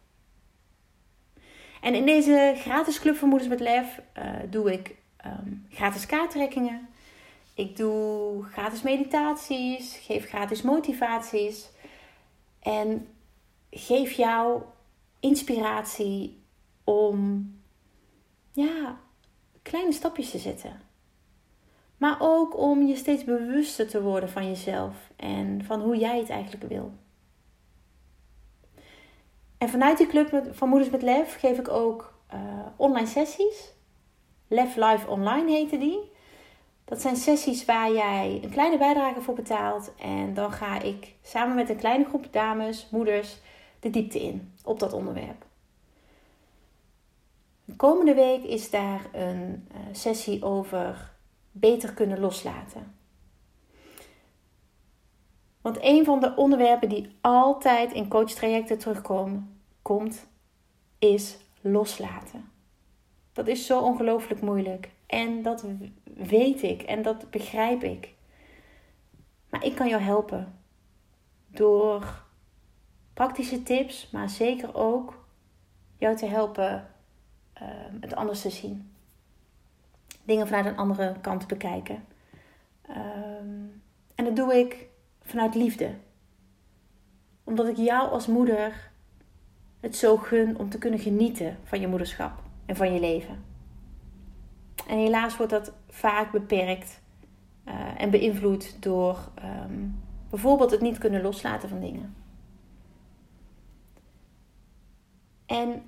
En 1.81 1.95
in 1.95 2.05
deze 2.05 2.53
gratis 2.57 2.99
Club 2.99 3.15
van 3.15 3.29
Moeders 3.29 3.49
met 3.49 3.59
Lef 3.59 4.01
uh, 4.17 4.23
doe 4.49 4.73
ik 4.73 4.95
um, 5.25 5.67
gratis 5.69 6.05
kaarttrekkingen. 6.05 6.89
Ik 7.53 7.77
doe 7.77 8.43
gratis 8.43 8.81
meditaties, 8.81 9.97
geef 9.97 10.27
gratis 10.27 10.61
motivaties. 10.61 11.69
En 12.59 13.07
geef 13.71 14.11
jou 14.11 14.61
inspiratie 15.19 16.41
om 16.83 17.51
ja, 18.51 18.99
kleine 19.61 19.91
stapjes 19.91 20.29
te 20.31 20.37
zetten. 20.37 20.81
Maar 21.97 22.17
ook 22.19 22.57
om 22.57 22.81
je 22.81 22.95
steeds 22.95 23.23
bewuster 23.23 23.87
te 23.87 24.01
worden 24.01 24.29
van 24.29 24.47
jezelf 24.47 24.95
en 25.15 25.63
van 25.65 25.81
hoe 25.81 25.97
jij 25.97 26.19
het 26.19 26.29
eigenlijk 26.29 26.63
wil. 26.63 26.91
En 29.57 29.69
vanuit 29.69 29.97
die 29.97 30.07
club 30.07 30.47
van 30.51 30.69
Moeders 30.69 30.91
met 30.91 31.01
Lef 31.01 31.39
geef 31.39 31.57
ik 31.57 31.69
ook 31.69 32.13
uh, 32.33 32.39
online 32.75 33.07
sessies. 33.07 33.73
Lef 34.47 34.75
Live 34.75 35.07
Online 35.07 35.51
heette 35.51 35.77
die. 35.77 36.11
Dat 36.85 37.01
zijn 37.01 37.15
sessies 37.15 37.65
waar 37.65 37.91
jij 37.91 38.39
een 38.43 38.49
kleine 38.49 38.77
bijdrage 38.77 39.21
voor 39.21 39.33
betaalt. 39.33 39.91
En 39.99 40.33
dan 40.33 40.51
ga 40.51 40.81
ik 40.81 41.13
samen 41.21 41.55
met 41.55 41.69
een 41.69 41.77
kleine 41.77 42.05
groep 42.05 42.27
dames, 42.31 42.87
moeders, 42.91 43.37
de 43.79 43.89
diepte 43.89 44.21
in 44.21 44.53
op 44.63 44.79
dat 44.79 44.93
onderwerp. 44.93 45.45
De 47.65 47.75
komende 47.75 48.13
week 48.13 48.43
is 48.43 48.69
daar 48.69 49.01
een 49.13 49.67
uh, 49.71 49.77
sessie 49.91 50.43
over 50.43 51.15
beter 51.59 51.93
kunnen 51.93 52.19
loslaten. 52.19 52.95
Want 55.61 55.77
een 55.81 56.05
van 56.05 56.19
de 56.19 56.35
onderwerpen 56.35 56.89
die 56.89 57.17
altijd 57.21 57.91
in 57.93 58.07
coachtrajecten 58.07 58.77
terugkomen, 58.77 59.61
komt, 59.81 60.27
is 60.99 61.37
loslaten. 61.61 62.51
Dat 63.33 63.47
is 63.47 63.65
zo 63.65 63.79
ongelooflijk 63.79 64.41
moeilijk. 64.41 64.89
En 65.05 65.41
dat 65.41 65.65
weet 66.03 66.63
ik 66.63 66.81
en 66.81 67.01
dat 67.01 67.29
begrijp 67.29 67.83
ik. 67.83 68.13
Maar 69.49 69.65
ik 69.65 69.75
kan 69.75 69.87
jou 69.87 70.01
helpen 70.01 70.59
door 71.47 72.23
praktische 73.13 73.63
tips, 73.63 74.09
maar 74.09 74.29
zeker 74.29 74.75
ook 74.75 75.25
jou 75.97 76.15
te 76.15 76.25
helpen 76.25 76.87
uh, 77.61 77.67
het 78.01 78.15
anders 78.15 78.41
te 78.41 78.49
zien. 78.49 78.91
Dingen 80.27 80.47
vanuit 80.47 80.65
een 80.65 80.77
andere 80.77 81.15
kant 81.21 81.47
bekijken. 81.47 82.05
Ehm, 82.81 83.65
en 84.15 84.25
dat 84.25 84.35
doe 84.35 84.55
ik 84.55 84.87
vanuit 85.21 85.55
liefde. 85.55 85.91
Omdat 87.43 87.67
ik 87.67 87.77
jou 87.77 88.09
als 88.09 88.27
moeder 88.27 88.91
het 89.79 89.95
zo 89.95 90.17
gun 90.17 90.57
om 90.57 90.69
te 90.69 90.77
kunnen 90.77 90.99
genieten 90.99 91.57
van 91.63 91.79
je 91.79 91.87
moederschap 91.87 92.31
en 92.65 92.75
van 92.75 92.93
je 92.93 92.99
leven. 92.99 93.43
En 94.87 94.97
helaas 94.97 95.37
wordt 95.37 95.51
dat 95.51 95.73
vaak 95.89 96.31
beperkt 96.31 97.01
uh, 97.67 98.01
en 98.01 98.09
beïnvloed 98.09 98.83
door 98.83 99.31
ehm, 99.35 99.87
bijvoorbeeld 100.29 100.71
het 100.71 100.81
niet 100.81 100.97
kunnen 100.97 101.21
loslaten 101.21 101.69
van 101.69 101.79
dingen. 101.79 102.15
En 105.45 105.83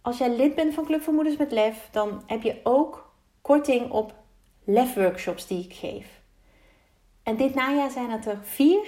als 0.00 0.18
jij 0.18 0.36
lid 0.36 0.54
bent 0.54 0.74
van 0.74 0.84
Club 0.84 1.02
voor 1.02 1.14
Moeders 1.14 1.36
met 1.36 1.52
Lef, 1.52 1.88
dan 1.90 2.22
heb 2.26 2.42
je 2.42 2.60
ook 2.62 3.05
korting 3.46 3.90
op 3.90 4.14
lef-workshops 4.64 5.46
die 5.46 5.64
ik 5.64 5.72
geef. 5.72 6.20
En 7.22 7.36
dit 7.36 7.54
najaar 7.54 7.90
zijn 7.90 8.10
het 8.10 8.26
er 8.26 8.38
vier. 8.42 8.86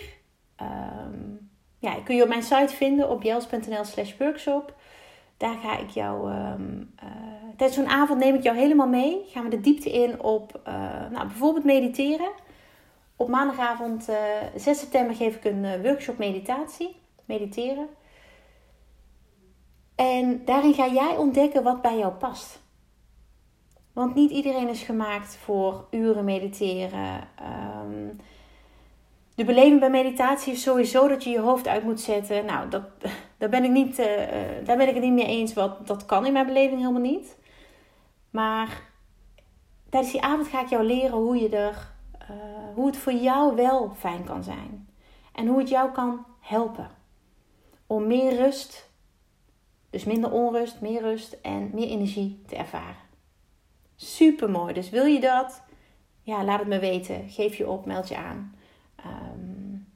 Um, 0.62 1.50
ja, 1.78 1.94
kun 2.04 2.16
je 2.16 2.22
op 2.22 2.28
mijn 2.28 2.42
site 2.42 2.74
vinden 2.74 3.10
op 3.10 3.22
jels.nl 3.22 3.84
slash 3.84 4.16
workshop. 4.16 4.74
Daar 5.36 5.56
ga 5.56 5.78
ik 5.78 5.90
jou, 5.90 6.32
um, 6.32 6.94
uh, 7.04 7.10
tijdens 7.56 7.78
zo'n 7.78 7.88
avond 7.88 8.18
neem 8.18 8.34
ik 8.34 8.42
jou 8.42 8.56
helemaal 8.56 8.88
mee. 8.88 9.24
Gaan 9.28 9.44
we 9.44 9.50
de 9.50 9.60
diepte 9.60 9.90
in 9.90 10.22
op 10.22 10.60
uh, 10.68 10.74
nou, 11.10 11.26
bijvoorbeeld 11.26 11.64
mediteren. 11.64 12.30
Op 13.16 13.28
maandagavond 13.28 14.08
uh, 14.08 14.42
eh, 14.42 14.48
6 14.56 14.78
september 14.78 15.16
geef 15.16 15.36
ik 15.36 15.44
een 15.44 15.82
workshop 15.82 16.18
meditatie. 16.18 16.96
Mediteren. 17.24 17.88
En 19.94 20.44
daarin 20.44 20.74
ga 20.74 20.88
jij 20.88 21.16
ontdekken 21.16 21.62
wat 21.62 21.82
bij 21.82 21.98
jou 21.98 22.12
past. 22.12 22.66
Want 23.98 24.14
niet 24.14 24.30
iedereen 24.30 24.68
is 24.68 24.82
gemaakt 24.82 25.36
voor 25.36 25.86
uren 25.90 26.24
mediteren. 26.24 27.28
Um, 27.82 28.20
de 29.34 29.44
beleving 29.44 29.80
bij 29.80 29.90
meditatie 29.90 30.52
is 30.52 30.62
sowieso 30.62 31.08
dat 31.08 31.24
je 31.24 31.30
je 31.30 31.40
hoofd 31.40 31.68
uit 31.68 31.84
moet 31.84 32.00
zetten. 32.00 32.44
Nou, 32.44 32.68
dat, 32.68 32.82
daar, 33.38 33.48
ben 33.48 33.64
ik 33.64 33.70
niet, 33.70 33.98
uh, 33.98 34.06
daar 34.64 34.76
ben 34.76 34.88
ik 34.88 34.94
het 34.94 35.02
niet 35.02 35.12
mee 35.12 35.26
eens. 35.26 35.54
Wat, 35.54 35.86
dat 35.86 36.06
kan 36.06 36.26
in 36.26 36.32
mijn 36.32 36.46
beleving 36.46 36.80
helemaal 36.80 37.00
niet. 37.00 37.36
Maar 38.30 38.82
tijdens 39.88 40.12
die 40.12 40.22
avond 40.22 40.48
ga 40.48 40.60
ik 40.60 40.68
jou 40.68 40.84
leren 40.84 41.18
hoe, 41.18 41.36
je 41.36 41.48
er, 41.48 41.92
uh, 42.22 42.28
hoe 42.74 42.86
het 42.86 42.96
voor 42.96 43.12
jou 43.12 43.56
wel 43.56 43.92
fijn 43.96 44.24
kan 44.24 44.42
zijn. 44.42 44.88
En 45.32 45.46
hoe 45.46 45.58
het 45.58 45.68
jou 45.68 45.92
kan 45.92 46.26
helpen. 46.40 46.90
Om 47.86 48.06
meer 48.06 48.36
rust, 48.36 48.90
dus 49.90 50.04
minder 50.04 50.30
onrust, 50.32 50.80
meer 50.80 51.00
rust 51.00 51.38
en 51.42 51.70
meer 51.72 51.88
energie 51.88 52.42
te 52.46 52.56
ervaren. 52.56 53.07
Super 54.00 54.50
mooi. 54.50 54.72
Dus 54.72 54.90
wil 54.90 55.04
je 55.04 55.20
dat? 55.20 55.62
Ja, 56.20 56.44
laat 56.44 56.58
het 56.58 56.68
me 56.68 56.78
weten. 56.78 57.28
Geef 57.28 57.56
je 57.56 57.68
op, 57.68 57.86
meld 57.86 58.08
je 58.08 58.16
aan. 58.16 58.54
Um, 59.06 59.92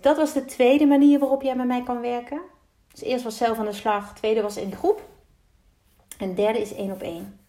dat 0.00 0.16
was 0.16 0.32
de 0.32 0.44
tweede 0.44 0.86
manier 0.86 1.18
waarop 1.18 1.42
jij 1.42 1.56
met 1.56 1.66
mij 1.66 1.82
kan 1.82 2.00
werken. 2.00 2.40
Dus 2.90 3.02
eerst 3.02 3.24
was 3.24 3.36
zelf 3.36 3.58
aan 3.58 3.64
de 3.64 3.72
slag, 3.72 4.14
tweede 4.14 4.42
was 4.42 4.56
in 4.56 4.72
groep. 4.72 5.08
En 6.18 6.34
derde 6.34 6.60
is 6.60 6.74
één 6.74 6.92
op 6.92 7.00
één. 7.00 7.40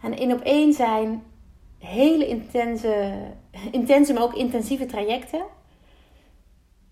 En 0.00 0.16
één 0.16 0.32
op 0.32 0.40
één 0.40 0.72
zijn 0.72 1.24
hele 1.78 2.26
intense, 2.26 3.22
intense, 3.70 4.12
maar 4.12 4.22
ook 4.22 4.34
intensieve 4.34 4.86
trajecten. 4.86 5.44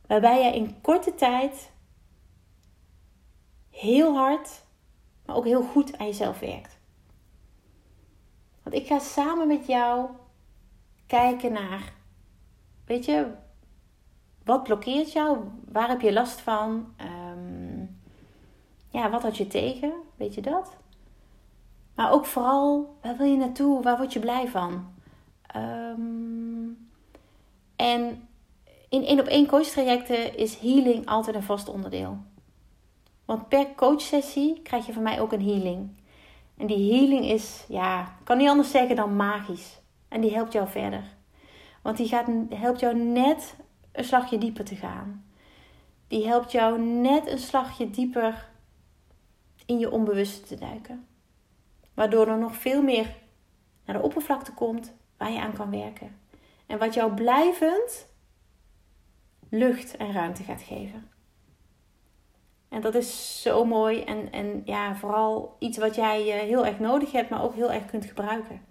Waarbij 0.07 0.41
jij 0.41 0.55
in 0.55 0.81
korte 0.81 1.15
tijd 1.15 1.71
heel 3.71 4.15
hard, 4.15 4.66
maar 5.27 5.37
ook 5.37 5.45
heel 5.45 5.63
goed 5.63 5.99
aan 5.99 6.07
jezelf 6.07 6.39
werkt. 6.39 6.79
Want 8.63 8.77
ik 8.77 8.87
ga 8.87 8.99
samen 8.99 9.47
met 9.47 9.67
jou 9.67 10.09
kijken 11.07 11.53
naar, 11.53 11.93
weet 12.85 13.05
je, 13.05 13.27
wat 14.45 14.63
blokkeert 14.63 15.13
jou? 15.13 15.39
Waar 15.73 15.89
heb 15.89 16.01
je 16.01 16.13
last 16.13 16.41
van? 16.41 16.95
Ehm, 16.97 17.85
ja, 18.89 19.11
wat 19.11 19.23
had 19.23 19.37
je 19.37 19.47
tegen? 19.47 19.93
Weet 20.17 20.35
je 20.35 20.41
dat? 20.41 20.77
Maar 21.95 22.13
ook 22.13 22.27
vooral, 22.27 22.97
waar 23.03 23.17
wil 23.17 23.27
je 23.27 23.37
naartoe? 23.37 23.83
Waar 23.83 23.97
word 23.97 24.13
je 24.13 24.21
blij 24.21 24.49
van? 24.49 24.95
Ehm, 25.47 26.69
en 27.77 28.29
in 28.89 29.05
één 29.05 29.21
op 29.21 29.27
één 29.27 29.47
coach 29.47 29.67
trajecten 29.67 30.37
is 30.37 30.59
healing 30.59 31.07
altijd 31.07 31.37
een 31.37 31.43
vast 31.43 31.69
onderdeel. 31.69 32.19
Want 33.27 33.49
per 33.49 33.75
coachsessie 33.75 34.61
krijg 34.63 34.87
je 34.87 34.93
van 34.93 35.03
mij 35.03 35.21
ook 35.21 35.33
een 35.33 35.45
healing. 35.45 35.91
En 36.57 36.67
die 36.67 36.93
healing 36.93 37.25
is, 37.25 37.65
ja, 37.69 38.17
kan 38.25 38.37
niet 38.39 38.49
anders 38.49 38.71
zeggen 38.71 38.97
dan 38.97 39.17
magisch. 39.17 39.81
En 40.09 40.21
die 40.21 40.35
helpt 40.35 40.53
jou 40.53 40.69
verder. 40.69 41.05
Want 41.83 41.97
die 41.97 42.09
gaat, 42.09 42.29
helpt 42.49 42.81
jou 42.81 42.97
net 42.97 43.57
een 43.93 44.05
slagje 44.05 44.39
dieper 44.39 44.65
te 44.65 44.77
gaan. 44.77 45.25
Die 46.09 46.27
helpt 46.27 46.53
jou 46.53 46.81
net 46.81 47.27
een 47.27 47.39
slagje 47.39 47.91
dieper 47.91 48.49
in 49.67 49.79
je 49.79 49.91
onbewuste 49.91 50.47
te 50.47 50.57
duiken. 50.57 51.07
Waardoor 51.95 52.29
er 52.29 52.39
nog 52.39 52.57
veel 52.57 52.83
meer 52.83 53.15
naar 53.85 53.97
de 53.97 54.03
oppervlakte 54.03 54.53
komt 54.53 54.93
waar 55.17 55.31
je 55.31 55.41
aan 55.41 55.53
kan 55.53 55.71
werken. 55.71 56.17
En 56.67 56.79
wat 56.79 56.95
jou 56.95 57.15
blijvend 57.15 58.09
lucht 59.49 59.97
en 59.97 60.13
ruimte 60.13 60.43
gaat 60.43 60.63
geven. 60.63 61.11
En 62.69 62.81
dat 62.81 62.95
is 62.95 63.43
zo 63.43 63.65
mooi 63.65 64.03
en, 64.03 64.33
en 64.33 64.63
ja, 64.65 64.97
vooral 64.97 65.57
iets 65.59 65.79
wat 65.79 65.95
jij 65.95 66.33
eh, 66.33 66.41
heel 66.41 66.67
erg 66.67 66.79
nodig 66.79 67.13
hebt, 67.13 67.31
maar 67.31 67.43
ook 67.43 67.55
heel 67.55 67.73
erg 67.73 67.87
kunt 67.87 68.05
gebruiken. 68.05 68.65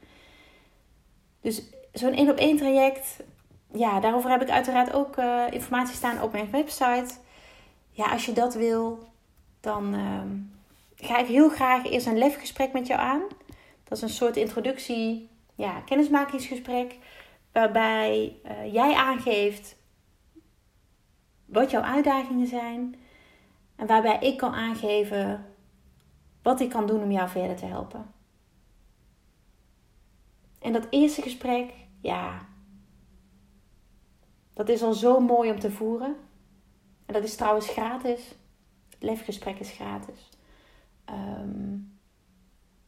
Dus 1.41 1.63
zo'n 1.93 2.13
één 2.13 2.29
op 2.29 2.37
één 2.37 2.57
traject, 2.57 3.23
ja, 3.71 3.99
daarover 3.99 4.29
heb 4.29 4.41
ik 4.41 4.49
uiteraard 4.49 4.93
ook 4.93 5.17
uh, 5.17 5.43
informatie 5.49 5.95
staan 5.95 6.21
op 6.21 6.31
mijn 6.31 6.51
website. 6.51 7.13
Ja, 7.91 8.11
als 8.11 8.25
je 8.25 8.33
dat 8.33 8.53
wil, 8.53 9.07
dan 9.59 9.93
uh, 9.93 10.21
ga 10.95 11.17
ik 11.17 11.27
heel 11.27 11.49
graag 11.49 11.85
eerst 11.85 12.07
een 12.07 12.17
lefgesprek 12.17 12.73
met 12.73 12.87
jou 12.87 12.99
aan. 12.99 13.21
Dat 13.83 13.97
is 13.97 14.01
een 14.01 14.09
soort 14.09 14.37
introductie, 14.37 15.29
ja, 15.55 15.79
kennismakingsgesprek. 15.79 16.97
Waarbij 17.51 18.35
uh, 18.45 18.73
jij 18.73 18.93
aangeeft 18.93 19.75
wat 21.45 21.71
jouw 21.71 21.81
uitdagingen 21.81 22.47
zijn. 22.47 22.95
En 23.75 23.87
waarbij 23.87 24.19
ik 24.19 24.37
kan 24.37 24.53
aangeven 24.53 25.45
wat 26.41 26.59
ik 26.59 26.69
kan 26.69 26.87
doen 26.87 27.03
om 27.03 27.11
jou 27.11 27.29
verder 27.29 27.55
te 27.55 27.65
helpen. 27.65 28.13
En 30.59 30.73
dat 30.73 30.87
eerste 30.89 31.21
gesprek, 31.21 31.73
ja, 32.01 32.47
dat 34.53 34.69
is 34.69 34.81
al 34.81 34.93
zo 34.93 35.19
mooi 35.19 35.51
om 35.51 35.59
te 35.59 35.71
voeren. 35.71 36.15
En 37.05 37.13
dat 37.13 37.23
is 37.23 37.35
trouwens 37.35 37.69
gratis. 37.69 38.35
Het 38.89 39.03
lefgesprek 39.03 39.59
is 39.59 39.71
gratis. 39.71 40.29
Ehm, 41.05 41.77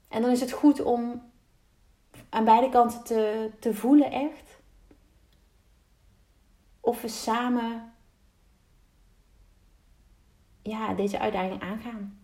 en 0.07 0.21
dan 0.21 0.29
is 0.29 0.39
het 0.39 0.51
goed 0.51 0.81
om 0.81 1.31
aan 2.29 2.45
beide 2.45 2.69
kanten 2.69 3.03
te, 3.03 3.51
te 3.59 3.73
voelen 3.73 4.11
echt. 4.11 4.59
Of 6.79 7.01
we 7.01 7.07
samen 7.07 7.93
ja, 10.67 10.93
deze 10.93 11.19
uitdaging 11.19 11.61
aangaan. 11.61 12.21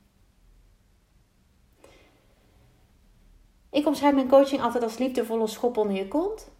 Ik 3.69 3.87
omschrijf 3.87 4.13
mijn 4.13 4.27
coaching 4.27 4.61
altijd 4.61 4.83
als 4.83 4.97
liefdevolle 4.97 5.47
schop 5.47 5.77
onder 5.77 5.95
je 5.95 6.07
kont. 6.07 6.51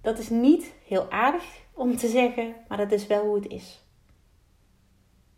Dat 0.00 0.18
is 0.18 0.28
niet 0.28 0.74
heel 0.84 1.10
aardig 1.10 1.44
om 1.72 1.96
te 1.96 2.08
zeggen, 2.08 2.54
maar 2.68 2.78
dat 2.78 2.92
is 2.92 3.06
wel 3.06 3.24
hoe 3.24 3.34
het 3.34 3.46
is. 3.46 3.84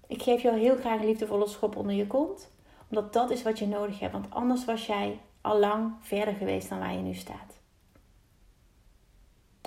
Ik 0.07 0.23
geef 0.23 0.43
jou 0.43 0.59
heel 0.59 0.77
graag 0.77 1.01
een 1.01 1.07
liefdevolle 1.07 1.49
schop 1.49 1.77
onder 1.77 1.95
je 1.95 2.07
kont, 2.07 2.51
omdat 2.89 3.13
dat 3.13 3.31
is 3.31 3.43
wat 3.43 3.59
je 3.59 3.67
nodig 3.67 3.99
hebt, 3.99 4.13
want 4.13 4.31
anders 4.31 4.65
was 4.65 4.87
jij 4.87 5.21
al 5.41 5.59
lang 5.59 5.93
verder 6.01 6.35
geweest 6.35 6.69
dan 6.69 6.79
waar 6.79 6.93
je 6.93 6.99
nu 6.99 7.15
staat. 7.15 7.59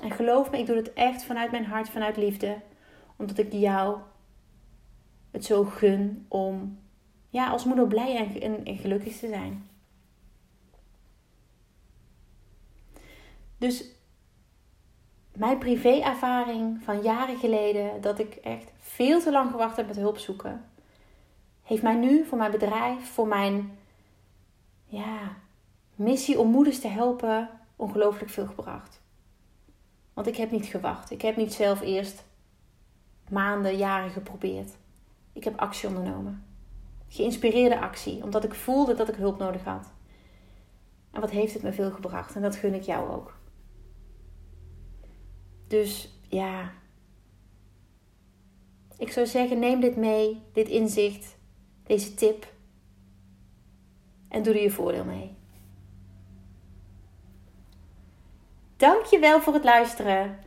En 0.01 0.11
geloof 0.11 0.51
me, 0.51 0.57
ik 0.57 0.65
doe 0.65 0.75
het 0.75 0.93
echt 0.93 1.23
vanuit 1.23 1.51
mijn 1.51 1.65
hart, 1.65 1.89
vanuit 1.89 2.17
liefde, 2.17 2.61
omdat 3.15 3.37
ik 3.37 3.51
jou 3.51 3.97
het 5.37 5.45
zo 5.45 5.63
gun 5.63 6.25
om 6.27 6.79
ja, 7.29 7.49
als 7.49 7.63
moeder 7.63 7.87
blij 7.87 8.39
en, 8.41 8.65
en, 8.65 8.77
gelukkig 8.77 9.17
te 9.17 9.27
zijn. 9.27 9.67
Dus 13.57 13.85
mijn 15.33 15.57
privé-ervaring 15.57 16.83
van 16.83 17.01
jaren 17.01 17.37
geleden, 17.37 18.01
dat 18.01 18.19
ik 18.19 18.35
echt 18.35 18.71
veel 18.77 19.21
te 19.21 19.31
lang 19.31 19.51
gewacht 19.51 19.77
heb 19.77 19.87
met 19.87 19.95
hulp 19.95 20.17
zoeken, 20.17 20.65
heeft 21.63 21.83
mij 21.83 21.95
nu 21.95 22.25
voor 22.25 22.37
mijn 22.37 22.51
bedrijf, 22.51 23.09
voor 23.11 23.27
mijn 23.27 23.77
ja, 24.85 25.35
missie 25.95 26.39
om 26.39 26.49
moeders 26.49 26.79
te 26.79 26.87
helpen, 26.87 27.49
ongelooflijk 27.75 28.31
veel 28.31 28.45
gebracht. 28.45 29.01
Want 30.13 30.27
ik 30.27 30.35
heb 30.35 30.51
niet 30.51 30.65
gewacht. 30.65 31.11
Ik 31.11 31.21
heb 31.21 31.35
niet 31.35 31.53
zelf 31.53 31.81
eerst 31.81 32.23
maanden, 33.29 33.77
jaren 33.77 34.09
geprobeerd. 34.09 34.77
Ik 35.37 35.43
heb 35.43 35.59
actie 35.59 35.87
ondernomen. 35.87 36.45
Geïnspireerde 37.07 37.79
actie, 37.79 38.23
omdat 38.23 38.43
ik 38.43 38.53
voelde 38.53 38.93
dat 38.93 39.09
ik 39.09 39.15
hulp 39.15 39.37
nodig 39.37 39.63
had. 39.63 39.91
En 41.11 41.21
wat 41.21 41.29
heeft 41.29 41.53
het 41.53 41.63
me 41.63 41.73
veel 41.73 41.91
gebracht? 41.91 42.35
En 42.35 42.41
dat 42.41 42.55
gun 42.55 42.73
ik 42.73 42.81
jou 42.81 43.09
ook. 43.09 43.37
Dus 45.67 46.19
ja, 46.27 46.71
ik 48.97 49.11
zou 49.11 49.25
zeggen: 49.25 49.59
neem 49.59 49.79
dit 49.79 49.95
mee, 49.95 50.41
dit 50.53 50.67
inzicht, 50.67 51.37
deze 51.83 52.13
tip. 52.13 52.53
En 54.27 54.43
doe 54.43 54.53
er 54.53 54.61
je 54.61 54.71
voordeel 54.71 55.05
mee. 55.05 55.35
Dankjewel 58.77 59.41
voor 59.41 59.53
het 59.53 59.63
luisteren. 59.63 60.39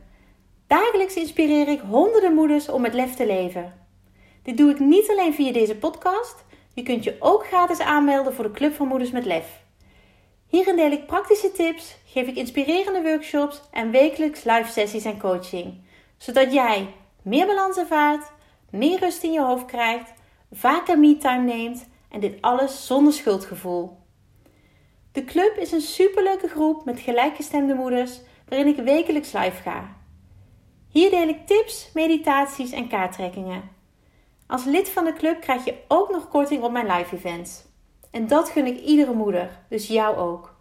Dagelijks 0.67 1.15
inspireer 1.15 1.67
ik 1.67 1.79
honderden 1.79 2.33
moeders 2.33 2.69
om 2.69 2.81
met 2.81 2.93
lef 2.93 3.15
te 3.15 3.25
leven. 3.25 3.80
Dit 4.43 4.57
doe 4.57 4.71
ik 4.71 4.79
niet 4.79 5.09
alleen 5.09 5.33
via 5.33 5.51
deze 5.51 5.75
podcast. 5.75 6.43
Je 6.73 6.83
kunt 6.83 7.03
je 7.03 7.15
ook 7.19 7.45
gratis 7.45 7.79
aanmelden 7.79 8.33
voor 8.33 8.43
de 8.43 8.51
Club 8.51 8.73
van 8.73 8.87
Moeders 8.87 9.11
met 9.11 9.25
Lef. 9.25 9.63
Hierin 10.47 10.75
deel 10.75 10.91
ik 10.91 11.05
praktische 11.05 11.51
tips, 11.51 11.95
geef 12.05 12.27
ik 12.27 12.35
inspirerende 12.35 13.01
workshops 13.01 13.61
en 13.71 13.91
wekelijks 13.91 14.43
live 14.43 14.71
sessies 14.71 15.05
en 15.05 15.19
coaching. 15.19 15.73
Zodat 16.17 16.53
jij 16.53 16.93
meer 17.21 17.45
balans 17.45 17.77
ervaart, 17.77 18.31
meer 18.69 18.99
rust 18.99 19.23
in 19.23 19.31
je 19.31 19.41
hoofd 19.41 19.65
krijgt, 19.65 20.13
vaker 20.51 20.99
me-time 20.99 21.43
neemt 21.43 21.87
en 22.09 22.19
dit 22.19 22.41
alles 22.41 22.85
zonder 22.85 23.13
schuldgevoel. 23.13 23.97
De 25.11 25.23
club 25.23 25.57
is 25.57 25.71
een 25.71 25.81
superleuke 25.81 26.47
groep 26.47 26.85
met 26.85 26.99
gelijkgestemde 26.99 27.73
moeders 27.73 28.19
waarin 28.47 28.67
ik 28.67 28.83
wekelijks 28.83 29.31
live 29.31 29.61
ga. 29.61 29.95
Hier 30.89 31.09
deel 31.09 31.27
ik 31.27 31.47
tips, 31.47 31.89
meditaties 31.93 32.71
en 32.71 32.87
kaarttrekkingen. 32.87 33.79
Als 34.51 34.65
lid 34.65 34.89
van 34.89 35.05
de 35.05 35.13
club 35.13 35.41
krijg 35.41 35.65
je 35.65 35.75
ook 35.87 36.11
nog 36.11 36.29
korting 36.29 36.63
op 36.63 36.71
mijn 36.71 36.91
live 36.91 37.15
events. 37.15 37.63
En 38.11 38.27
dat 38.27 38.49
gun 38.49 38.65
ik 38.65 38.79
iedere 38.79 39.13
moeder, 39.13 39.59
dus 39.69 39.87
jou 39.87 40.17
ook. 40.17 40.55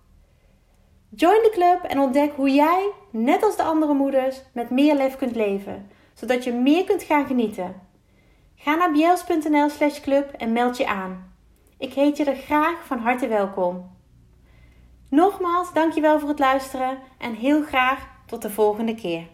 Join 1.08 1.42
de 1.42 1.50
club 1.52 1.90
en 1.90 1.98
ontdek 1.98 2.32
hoe 2.36 2.50
jij, 2.50 2.90
net 3.10 3.42
als 3.42 3.56
de 3.56 3.62
andere 3.62 3.94
moeders, 3.94 4.42
met 4.52 4.70
meer 4.70 4.94
lef 4.94 5.16
kunt 5.16 5.36
leven, 5.36 5.90
zodat 6.14 6.44
je 6.44 6.52
meer 6.52 6.84
kunt 6.84 7.02
gaan 7.02 7.26
genieten. 7.26 7.80
Ga 8.54 8.74
naar 8.74 8.92
bjels.nl 8.92 9.68
slash 9.68 10.00
club 10.00 10.32
en 10.32 10.52
meld 10.52 10.76
je 10.76 10.86
aan. 10.86 11.34
Ik 11.78 11.92
heet 11.92 12.16
je 12.16 12.24
er 12.24 12.36
graag 12.36 12.86
van 12.86 12.98
harte 12.98 13.28
welkom. 13.28 13.98
Nogmaals, 15.08 15.72
dankjewel 15.72 16.18
voor 16.18 16.28
het 16.28 16.38
luisteren 16.38 16.98
en 17.18 17.34
heel 17.34 17.62
graag 17.62 18.08
tot 18.26 18.42
de 18.42 18.50
volgende 18.50 18.94
keer. 18.94 19.26